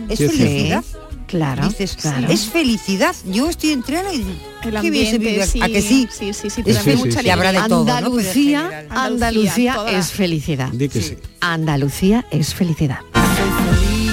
[0.09, 0.37] es Sí, sí.
[0.39, 0.85] felicidad.
[1.27, 2.29] Claro, Dices, claro.
[2.31, 3.15] es felicidad.
[3.25, 4.21] Yo estoy en Triana y
[4.63, 6.09] El qué bien se ambiente, sí, ¿A que sí?
[6.09, 6.99] sí, sí, sí, Es también feliz.
[7.17, 7.85] mucha Y habrá de todo, ¿no?
[7.85, 8.87] Pero Andalucía, general.
[8.91, 10.69] Andalucía la- es felicidad.
[10.73, 11.17] Di que sí.
[11.41, 13.01] Andalucía es felicidad.
[13.13, 14.13] feliz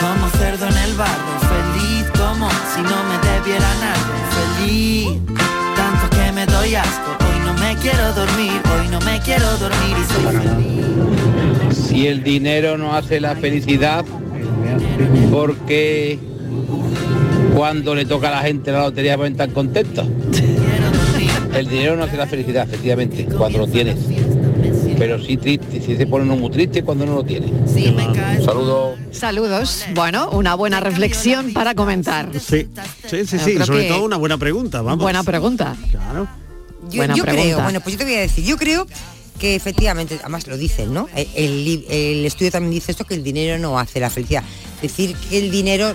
[0.00, 5.08] como cerdo en el barro, feliz como si no me debieran algo, feliz
[5.76, 7.03] tanto que me doy no me
[7.84, 11.76] quiero dormir, hoy no me quiero dormir y soy feliz.
[11.76, 14.06] Si el dinero no hace la felicidad,
[15.30, 16.18] porque
[17.54, 20.06] cuando le toca a la gente la lotería pueden estar contentos.
[21.54, 23.96] El dinero no hace la felicidad, efectivamente, cuando lo tienes.
[24.98, 27.52] Pero sí triste, sí se pone uno muy triste cuando no lo tiene.
[28.42, 28.96] Saludos.
[29.12, 29.84] Saludos.
[29.94, 32.30] Bueno, una buena reflexión para comentar.
[32.32, 32.66] Sí,
[33.06, 35.02] sí, sí, sí, sobre que- todo una buena pregunta, vamos.
[35.02, 35.76] Buena pregunta.
[35.90, 36.26] Claro.
[36.94, 37.44] Yo, Buena yo pregunta.
[37.46, 38.86] creo, bueno, pues yo te voy a decir, yo creo
[39.38, 41.08] que efectivamente, además lo dicen, ¿no?
[41.14, 44.44] El, estudio también dice esto, que el dinero no hace la felicidad.
[44.80, 45.94] Decir que el dinero, eh,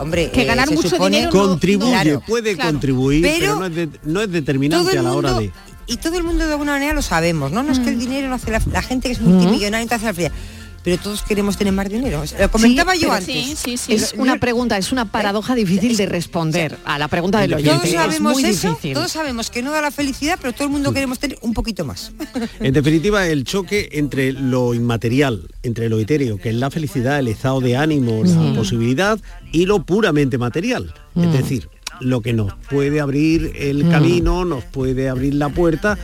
[0.00, 2.22] hombre, Que eh, ganar se mucho supone- dinero no- Contribuye, Claro.
[2.26, 2.70] puede claro.
[2.72, 5.50] contribuir, pero, Pero no, es de- no es determinante a la hora de...
[5.86, 7.62] Y todo el mundo de alguna manera lo sabemos, ¿no?
[7.62, 9.94] No es que el dinero no hace la, la gente que es multimillonaria no te
[9.94, 10.36] hace la felicidad.
[10.84, 12.22] Pero todos queremos tener más dinero.
[12.38, 13.26] Lo comentaba Sí, yo antes.
[13.34, 13.92] Sí, sí, sí.
[13.94, 17.70] Es una pregunta, es una paradoja difícil de responder a la pregunta del oyente.
[17.76, 18.94] Todos Es sabemos muy eso, difícil.
[18.94, 21.84] todos sabemos que no da la felicidad, pero todo el mundo queremos tener un poquito
[21.84, 22.12] más.
[22.60, 27.28] En definitiva, el choque entre lo inmaterial, entre lo etéreo, que es la felicidad, el
[27.28, 29.18] estado de ánimo, la posibilidad,
[29.52, 30.94] y lo puramente material.
[31.16, 31.68] Es decir,
[32.00, 35.98] lo que nos puede abrir el camino, nos puede abrir la puerta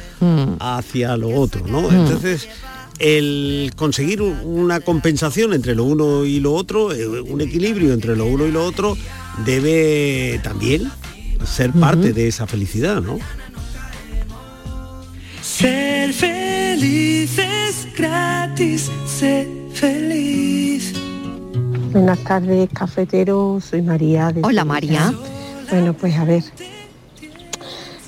[0.60, 1.90] hacia lo otro, ¿no?
[1.90, 2.48] Entonces,
[2.98, 8.16] el conseguir un- una compensación entre lo uno y lo otro, eh, un equilibrio entre
[8.16, 8.96] lo uno y lo otro,
[9.44, 10.90] debe también
[11.44, 13.18] ser parte de esa felicidad, ¿no?
[15.42, 20.92] Ser feliz es gratis, ser feliz.
[21.92, 23.60] Buenas tardes, cafetero.
[23.60, 24.30] Soy María.
[24.32, 24.64] de Hola.
[24.64, 25.12] María.
[25.70, 26.42] Bueno, pues a ver.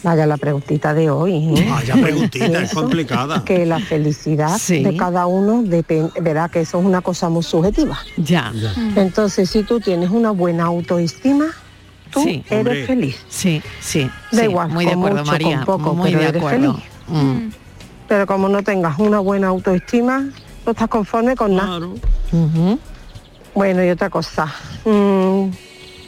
[0.07, 1.53] Vaya la preguntita de hoy.
[1.59, 1.67] ¿eh?
[1.69, 3.43] Vaya preguntita, es complicada.
[3.45, 4.85] Que la felicidad Sí.
[4.85, 7.99] de cada uno depende, verá que eso es una cosa muy subjetiva.
[8.17, 8.53] Ya.
[8.95, 11.47] Entonces, si tú tienes una buena autoestima,
[12.13, 12.45] tú Sí.
[12.49, 12.87] eres Hombre.
[12.87, 13.17] feliz.
[13.29, 14.09] Sí, sí.
[14.31, 15.57] Da sí, igual, muy de con acuerdo, mucho, María.
[15.65, 16.73] con poco, muy pero de eres acuerdo.
[16.75, 16.85] feliz.
[17.09, 17.49] Mm.
[18.07, 20.21] Pero como no tengas una buena autoestima,
[20.65, 21.79] no estás conforme con nada.
[21.79, 21.95] Claro.
[22.31, 22.79] Ujú.
[23.57, 24.47] Bueno, y otra cosa.
[24.85, 25.49] mm,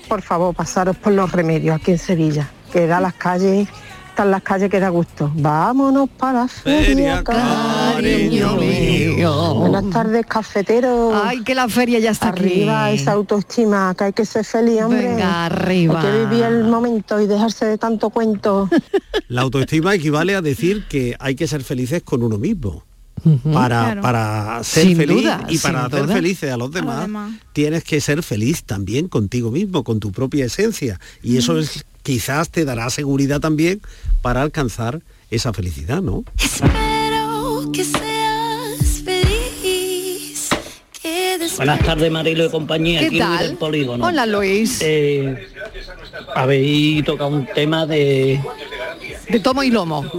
[0.08, 2.48] por favor, pasaros por los remedios aquí en Sevilla.
[2.72, 3.66] Que da las calles,
[4.18, 5.30] están las calles que da gusto.
[5.36, 9.54] Vámonos para la feria, Feria, cariño cariño mío.
[9.54, 11.12] Buenas tardes, cafetero.
[11.14, 12.96] Ay, que la feria ya está Arriba aquí.
[12.96, 15.02] esa autoestima, que hay que ser feliz, hombre.
[15.10, 16.00] Venga, arriba.
[16.00, 18.68] Hay que vivir el momento y dejarse de tanto cuento.
[19.28, 22.82] La autoestima equivale a decir que hay que ser felices con uno mismo.
[23.52, 24.00] Para, Claro.
[24.02, 26.14] para ser Sin feliz duda, y para hacer duda.
[26.14, 27.32] felices a los demás, demás.
[27.52, 30.98] tienes que ser feliz también contigo mismo, con tu propia esencia.
[31.22, 33.82] Y eso es quizás te dará seguridad también
[34.22, 36.24] para alcanzar esa felicidad, ¿no?
[36.42, 40.48] Espero que seas feliz.
[41.02, 43.56] Que Buenas tardes, Marilo y compañía, ¿Qué aquí Luis del tal?
[43.58, 44.06] Polígono.
[44.06, 44.78] Hola, Luis.
[44.80, 45.48] Eh,
[46.34, 48.40] habéis tocado un tema de,
[49.28, 50.10] De tomo y lomo.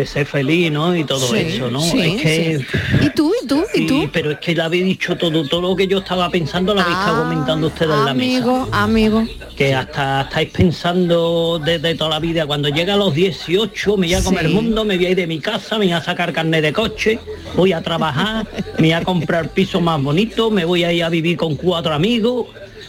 [0.00, 0.96] De ser feliz, ¿no?
[0.96, 1.80] Y todo Sí, eso, ¿no?
[1.80, 2.58] sí, es que...
[2.58, 3.06] sí.
[3.06, 3.32] ¿Y tú?
[3.42, 3.64] ¿Y tú?
[3.74, 4.10] ¿Y tú?
[4.12, 6.96] pero es que le habéis dicho todo, todo lo que yo estaba pensando lo habéis
[6.96, 8.36] estado Ah, comentando ustedes en la mesa.
[8.38, 9.26] Amigo, amigo.
[9.56, 14.14] Que hasta estáis pensando desde toda la vida, cuando llega a los 18 me voy
[14.14, 16.32] a comer el mundo, me voy a ir de mi casa, me voy a sacar
[16.32, 17.18] carne de coche,
[17.54, 18.46] voy a trabajar,
[18.78, 21.92] me voy a comprar piso más bonito, me voy a ir a vivir con cuatro
[21.92, 22.46] amigos,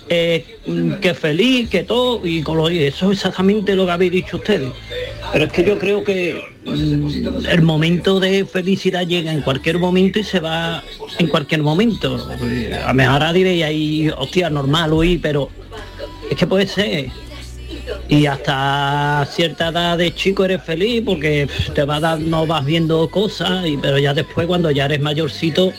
[0.10, 3.92] eh, mm, que feliz, que todo, y con lo, y eso es exactamente lo que
[3.92, 4.70] habéis dicho ustedes.
[5.32, 10.20] Pero es que yo creo que mm, el momento de felicidad llega en cualquier momento
[10.20, 10.84] y se va
[11.20, 12.18] en cualquier momento.
[12.84, 15.50] A lo mejor ahora diréis ahí, hostia, normal, Luis, pero
[16.30, 17.08] es que puede ser.
[18.10, 23.66] Y hasta cierta edad de chico eres feliz porque te va dando, vas viendo cosas,
[23.66, 25.72] y, pero ya después cuando ya eres mayorcito,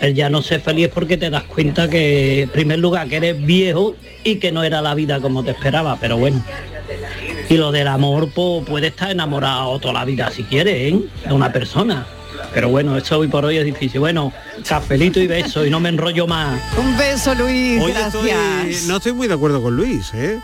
[0.00, 3.44] el ya no ser feliz porque te das cuenta que, en primer lugar, que eres
[3.44, 6.44] viejo y que no era la vida como te esperaba, pero bueno.
[7.54, 11.00] Y lo del amor, pues puede estar enamorado toda la vida si quieres, ¿eh?
[11.24, 12.04] De una persona.
[12.52, 14.00] Pero bueno, eso hoy por hoy es difícil.
[14.00, 14.32] Bueno,
[14.68, 16.60] cafelito y beso y no me enrollo más.
[16.76, 17.80] Un beso, Luis.
[17.80, 18.16] Hoy Gracias.
[18.16, 20.40] estoy, no estoy muy de acuerdo con Luis, ¿eh?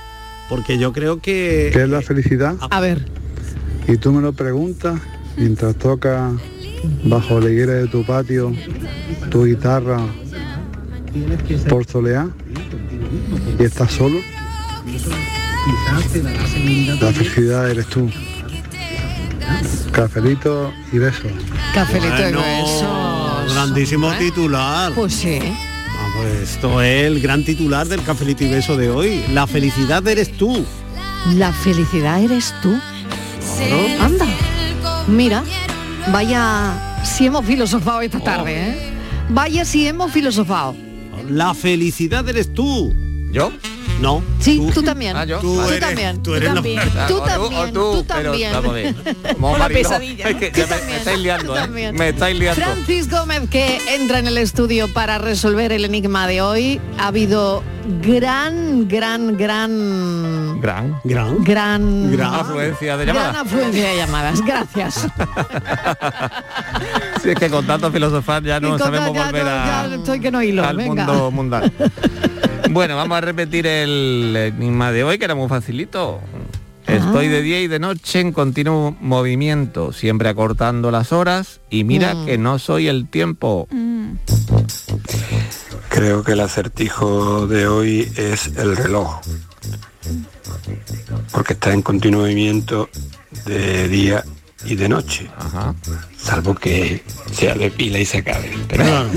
[0.48, 1.70] Porque yo creo que...
[1.72, 2.54] ¿Qué es la felicidad?
[2.70, 3.04] A ver.
[3.88, 5.00] Y tú me lo preguntas
[5.36, 6.30] mientras toca
[7.02, 8.54] bajo la higuera de tu patio,
[9.30, 9.98] tu guitarra
[11.68, 12.28] por soleá
[13.58, 14.18] y estás solo,
[17.00, 18.10] la felicidad eres tú.
[19.92, 21.32] Cafelito y besos.
[21.74, 23.52] Cafelito Bueno, y besos.
[23.54, 24.16] Grandísimo ¿Eh?
[24.18, 24.92] titular.
[24.92, 25.38] Pues sí.
[25.42, 29.24] Ah, pues esto es el gran titular del cafelito y beso de hoy.
[29.32, 30.64] La felicidad eres tú.
[31.34, 32.78] La felicidad eres tú.
[34.00, 34.26] Anda.
[35.08, 35.42] Mira,
[36.12, 38.92] vaya si hemos filosofado esta tarde, ¿eh?
[39.28, 40.74] Vaya si hemos filosofado.
[41.28, 42.94] La felicidad eres tú.
[43.30, 43.52] ¿Yo?
[44.00, 44.22] No.
[44.40, 45.14] Sí, tú, también.
[45.16, 45.38] Ah, yo.
[45.40, 46.22] Tú, también.
[46.22, 46.80] tú eres la- también.
[46.96, 47.72] Ah, Tú tú, también.
[47.74, 48.52] tú, Tú también.
[48.52, 48.94] vamos a ver.
[49.34, 51.60] Como Una Mariló, pesadilla, es que ya me, me estáis liando, ¿eh?
[51.60, 51.94] también.
[51.96, 52.62] Me estáis liando.
[52.64, 56.80] Francis Gómez que entra en el estudio para resolver el enigma de hoy.
[56.98, 57.62] Ha habido
[58.02, 61.00] gran, gran, gran, Gran.
[61.04, 61.44] Gran.
[61.44, 63.36] gran, Gran afluencia de gran llamadas.
[63.46, 64.40] afluencia de llamadas.
[64.44, 65.06] Gracias.
[67.22, 70.20] Si es que con tanto filosofar ya no sabemos ya volver no- a, ya estoy
[70.20, 70.64] que no hilo.
[70.66, 71.04] al Venga.
[71.04, 71.70] mundo mundial.
[72.70, 76.20] bueno, vamos a repetir el enigma de hoy, que era muy facilito.
[76.86, 77.30] Estoy Ah.
[77.30, 82.26] de día y de noche en continuo movimiento, siempre acortando las horas y mira Mm.
[82.26, 83.68] que no soy el tiempo.
[85.88, 89.20] Creo que el acertijo de hoy es el reloj.
[91.32, 92.88] Porque está en continuo movimiento
[93.46, 94.24] de día
[94.64, 95.30] y de noche.
[96.18, 97.02] Salvo que
[97.32, 98.50] sea de pila y se acabe.
[98.68, 98.84] Pero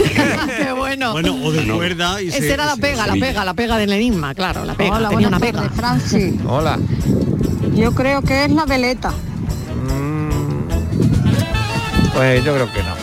[0.57, 1.11] Qué bueno.
[1.11, 3.91] Bueno, o de cuerda y Esa se- era la pega, la pega, la pega del
[3.93, 4.95] enigma, claro, la pega.
[4.97, 5.69] Hola, tenía una buenas pega.
[5.69, 5.77] tardes,
[6.09, 6.41] Francis.
[6.47, 6.79] Hola.
[7.75, 9.11] Yo creo que es la veleta.
[12.13, 12.95] Pues yo creo que no.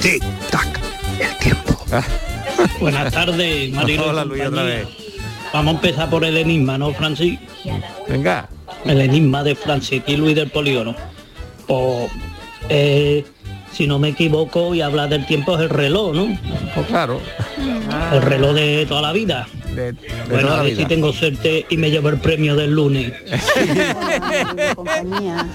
[0.00, 0.80] Tic, tac,
[1.20, 1.84] el tiempo.
[2.80, 4.06] Buenas tardes, Marilo.
[4.06, 4.88] y Hola, Luis, otra vez.
[5.52, 7.38] Vamos a empezar por el enigma, ¿no, Francis?
[8.08, 8.48] Venga.
[8.84, 10.94] El enigma de Francis, aquí Luis del Polígono.
[11.66, 12.10] Pues,
[12.68, 13.24] eh,
[13.72, 16.26] si no me equivoco, y habla del tiempo es el reloj, ¿no?
[16.74, 17.20] Pues claro.
[18.12, 19.46] El reloj de toda la vida.
[19.74, 19.98] De, de
[20.28, 20.82] bueno, toda a ver vida.
[20.82, 23.12] si tengo suerte y me llevo el premio del lunes.
[24.74, 25.46] compañía.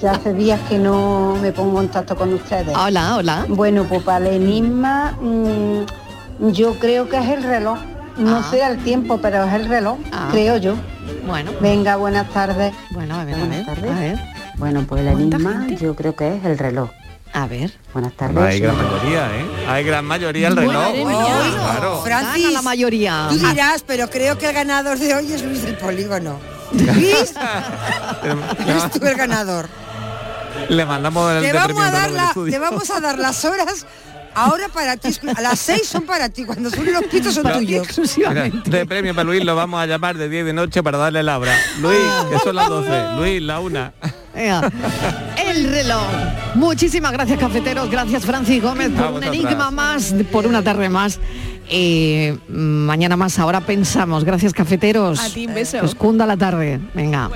[0.00, 2.76] Ya hace días que no me pongo en contacto con ustedes.
[2.76, 3.46] Hola, hola.
[3.48, 7.78] Bueno, pues para el enigma mm, yo creo que es el reloj.
[8.16, 8.46] No Ah.
[8.50, 10.28] sé el tiempo, pero es el reloj, Ah.
[10.30, 10.74] creo yo.
[11.26, 11.50] Bueno.
[11.60, 12.72] Venga, buenas tardes.
[12.90, 13.90] Bueno, a ver, a Buenas ver, tardes.
[13.90, 14.18] a ver.
[14.56, 15.76] Bueno, pues el ¿Cuánta enigma gente?
[15.84, 16.90] yo creo que es el reloj.
[17.32, 17.72] A ver.
[17.92, 18.38] Buenas tardes.
[18.38, 19.46] Hay gran mayoría, ¿eh?
[19.68, 20.92] Hay gran mayoría el reloj.
[20.94, 21.26] Mía.
[21.56, 22.02] Claro.
[22.04, 23.26] Francis, Gana la mayoría.
[23.30, 26.38] Tú dirás, pero creo que el ganador de hoy es Luis del Polígono.
[26.72, 27.34] Luis,
[28.68, 29.68] eres tú el ganador.
[30.68, 33.84] Le mandamos el Te vamos, a dar la- te vamos a dar las horas
[34.34, 35.08] ahora para ti.
[35.36, 36.44] A las seis son para ti.
[36.44, 37.86] Cuando suenen los pitos son tuyos.
[38.66, 41.38] De premio para Luis lo vamos a llamar de 10 de noche para darle la
[41.38, 41.56] hora.
[41.80, 41.98] Luis,
[42.30, 42.90] que son las 12.
[43.16, 43.92] Luis, la una.
[44.34, 44.70] Venga.
[45.36, 46.06] El reloj.
[46.54, 47.90] Muchísimas gracias, cafeteros.
[47.90, 51.20] Gracias, Francis Gómez, por un enigma más, por una tarde más.
[51.68, 54.24] Eh, mañana más, ahora pensamos.
[54.24, 55.20] Gracias, cafeteros.
[55.20, 55.78] A ti, un beso.
[55.82, 56.80] Os cunda la tarde.
[56.94, 57.30] Venga.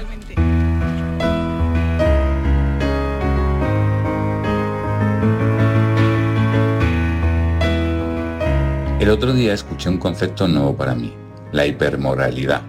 [9.01, 11.15] El otro día escuché un concepto nuevo para mí,
[11.53, 12.63] la hipermoralidad.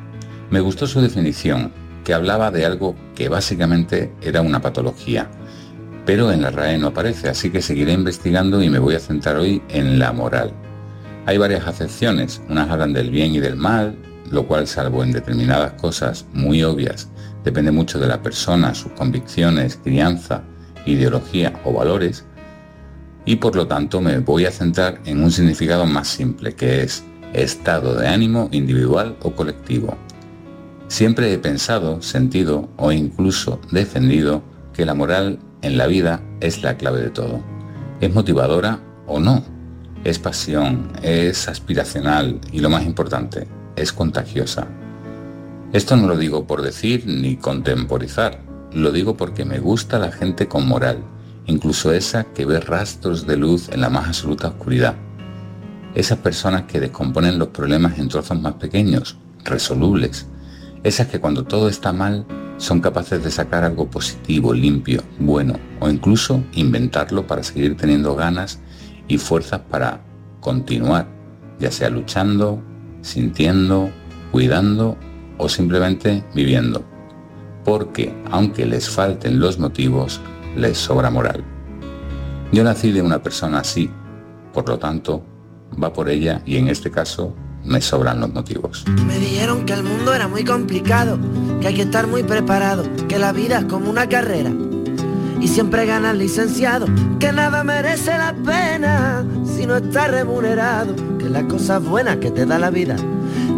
[0.52, 1.74] Me gustó su definición,
[2.04, 5.28] que hablaba de algo que básicamente era una patología,
[6.06, 9.38] pero en la RAE no aparece, así que seguiré investigando y me voy a centrar
[9.38, 10.54] hoy en la moral.
[11.26, 13.98] Hay varias acepciones, unas hablan del bien y del mal,
[14.30, 17.10] lo cual salvo en determinadas cosas muy obvias,
[17.44, 20.44] depende mucho de la persona, sus convicciones, crianza,
[20.86, 22.24] ideología o valores,
[23.26, 27.04] y por lo tanto me voy a centrar en un significado más simple, que es
[27.34, 29.98] estado de ánimo individual o colectivo.
[30.88, 34.42] Siempre he pensado, sentido o incluso defendido
[34.74, 37.42] que la moral en la vida es la clave de todo.
[38.02, 39.44] ¿Es motivadora o no?
[40.04, 44.68] Es pasión, es aspiracional y lo más importante, es contagiosa.
[45.74, 48.40] Esto no lo digo por decir ni contemporizar,
[48.74, 51.04] lo digo porque me gusta la gente con moral,
[51.50, 54.96] incluso esa que ve rastros de luz en la más absoluta oscuridad.
[55.96, 60.28] Esas personas que descomponen los problemas en trozos más pequeños, resolubles.
[60.84, 62.26] Esas que cuando todo está mal
[62.58, 68.60] son capaces de sacar algo positivo, limpio, bueno o incluso inventarlo para seguir teniendo ganas
[69.08, 70.02] y fuerzas para
[70.42, 71.08] continuar,
[71.60, 72.62] ya sea luchando,
[73.02, 73.90] sintiendo,
[74.32, 74.98] cuidando
[75.38, 76.86] o simplemente viviendo.
[77.66, 80.22] Porque aunque les falten los motivos,
[80.56, 81.44] les sobra moral.
[82.52, 83.90] Yo nací de una persona así,
[84.54, 85.24] por lo tanto,
[85.82, 88.86] va por ella y en este caso me sobran los motivos.
[89.06, 91.20] Me dijeron que el mundo era muy complicado,
[91.62, 94.52] que hay que estar muy preparado, que la vida es como una carrera.
[95.40, 96.88] Y siempre gana el licenciado,
[97.20, 102.46] que nada merece la pena si no está remunerado, que las cosas buenas que te
[102.46, 102.96] da la vida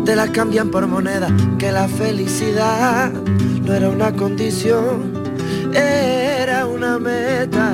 [0.06, 1.28] te las cambian por moneda,
[1.60, 5.14] que la felicidad no era una condición,
[6.42, 7.72] era una meta.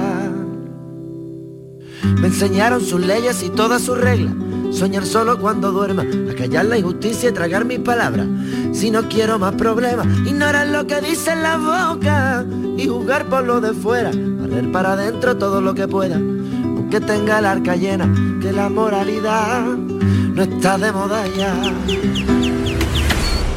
[2.19, 4.33] Me enseñaron sus leyes y todas sus reglas.
[4.71, 8.27] Soñar solo cuando duerma, acallar la injusticia y tragar mis palabras.
[8.73, 12.45] Si no quiero más problemas, ignorar lo que dice la boca
[12.77, 14.11] y jugar por lo de fuera.
[14.11, 19.65] Barrer para adentro todo lo que pueda, aunque tenga la arca llena, que la moralidad
[19.65, 21.53] no está de moda ya.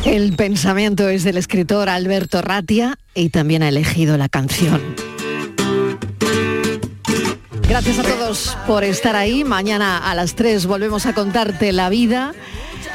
[0.05, 4.81] El pensamiento es del escritor Alberto Ratia y también ha elegido la canción.
[7.69, 9.45] Gracias a todos por estar ahí.
[9.45, 12.33] Mañana a las 3 volvemos a contarte la vida.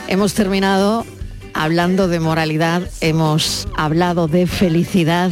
[0.08, 1.06] Hemos terminado
[1.54, 5.32] hablando de moralidad, hemos hablado de felicidad.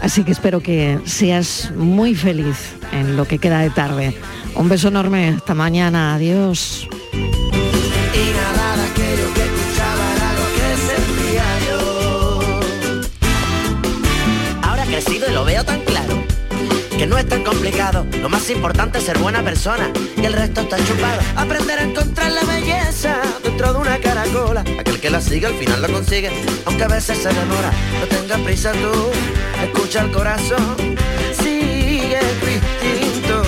[0.00, 4.14] Así que espero que seas muy feliz en lo que queda de tarde.
[4.54, 5.30] Un beso enorme.
[5.30, 6.14] Hasta mañana.
[6.14, 6.88] Adiós.
[15.32, 16.22] Lo veo tan claro.
[16.96, 20.60] Que no es tan complicado, lo más importante es ser buena persona y el resto
[20.60, 21.20] está chupado.
[21.36, 24.60] Aprender a encontrar la belleza dentro de una caracola.
[24.78, 26.30] Aquel que la sigue al final la consigue,
[26.64, 27.72] aunque a veces se demora.
[28.00, 29.10] No tengas prisa tú,
[29.64, 30.76] escucha el corazón,
[31.32, 33.42] sigue tu instinto.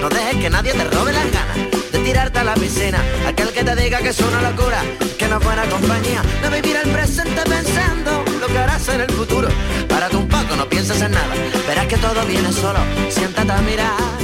[0.00, 1.56] No dejes que nadie te robe las ganas
[1.92, 3.02] de tirarte a la piscina.
[3.26, 4.82] Aquel que te diga que es una locura,
[5.28, 6.22] una buena compañía.
[6.42, 9.48] No vivir el presente pensando lo que harás en el futuro.
[9.88, 11.34] Párate un poco, no pienses en nada.
[11.66, 12.78] Verás que todo viene solo.
[13.10, 14.18] Siéntate a mirar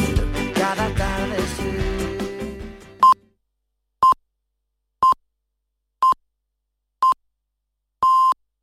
[0.55, 1.44] cada tarde.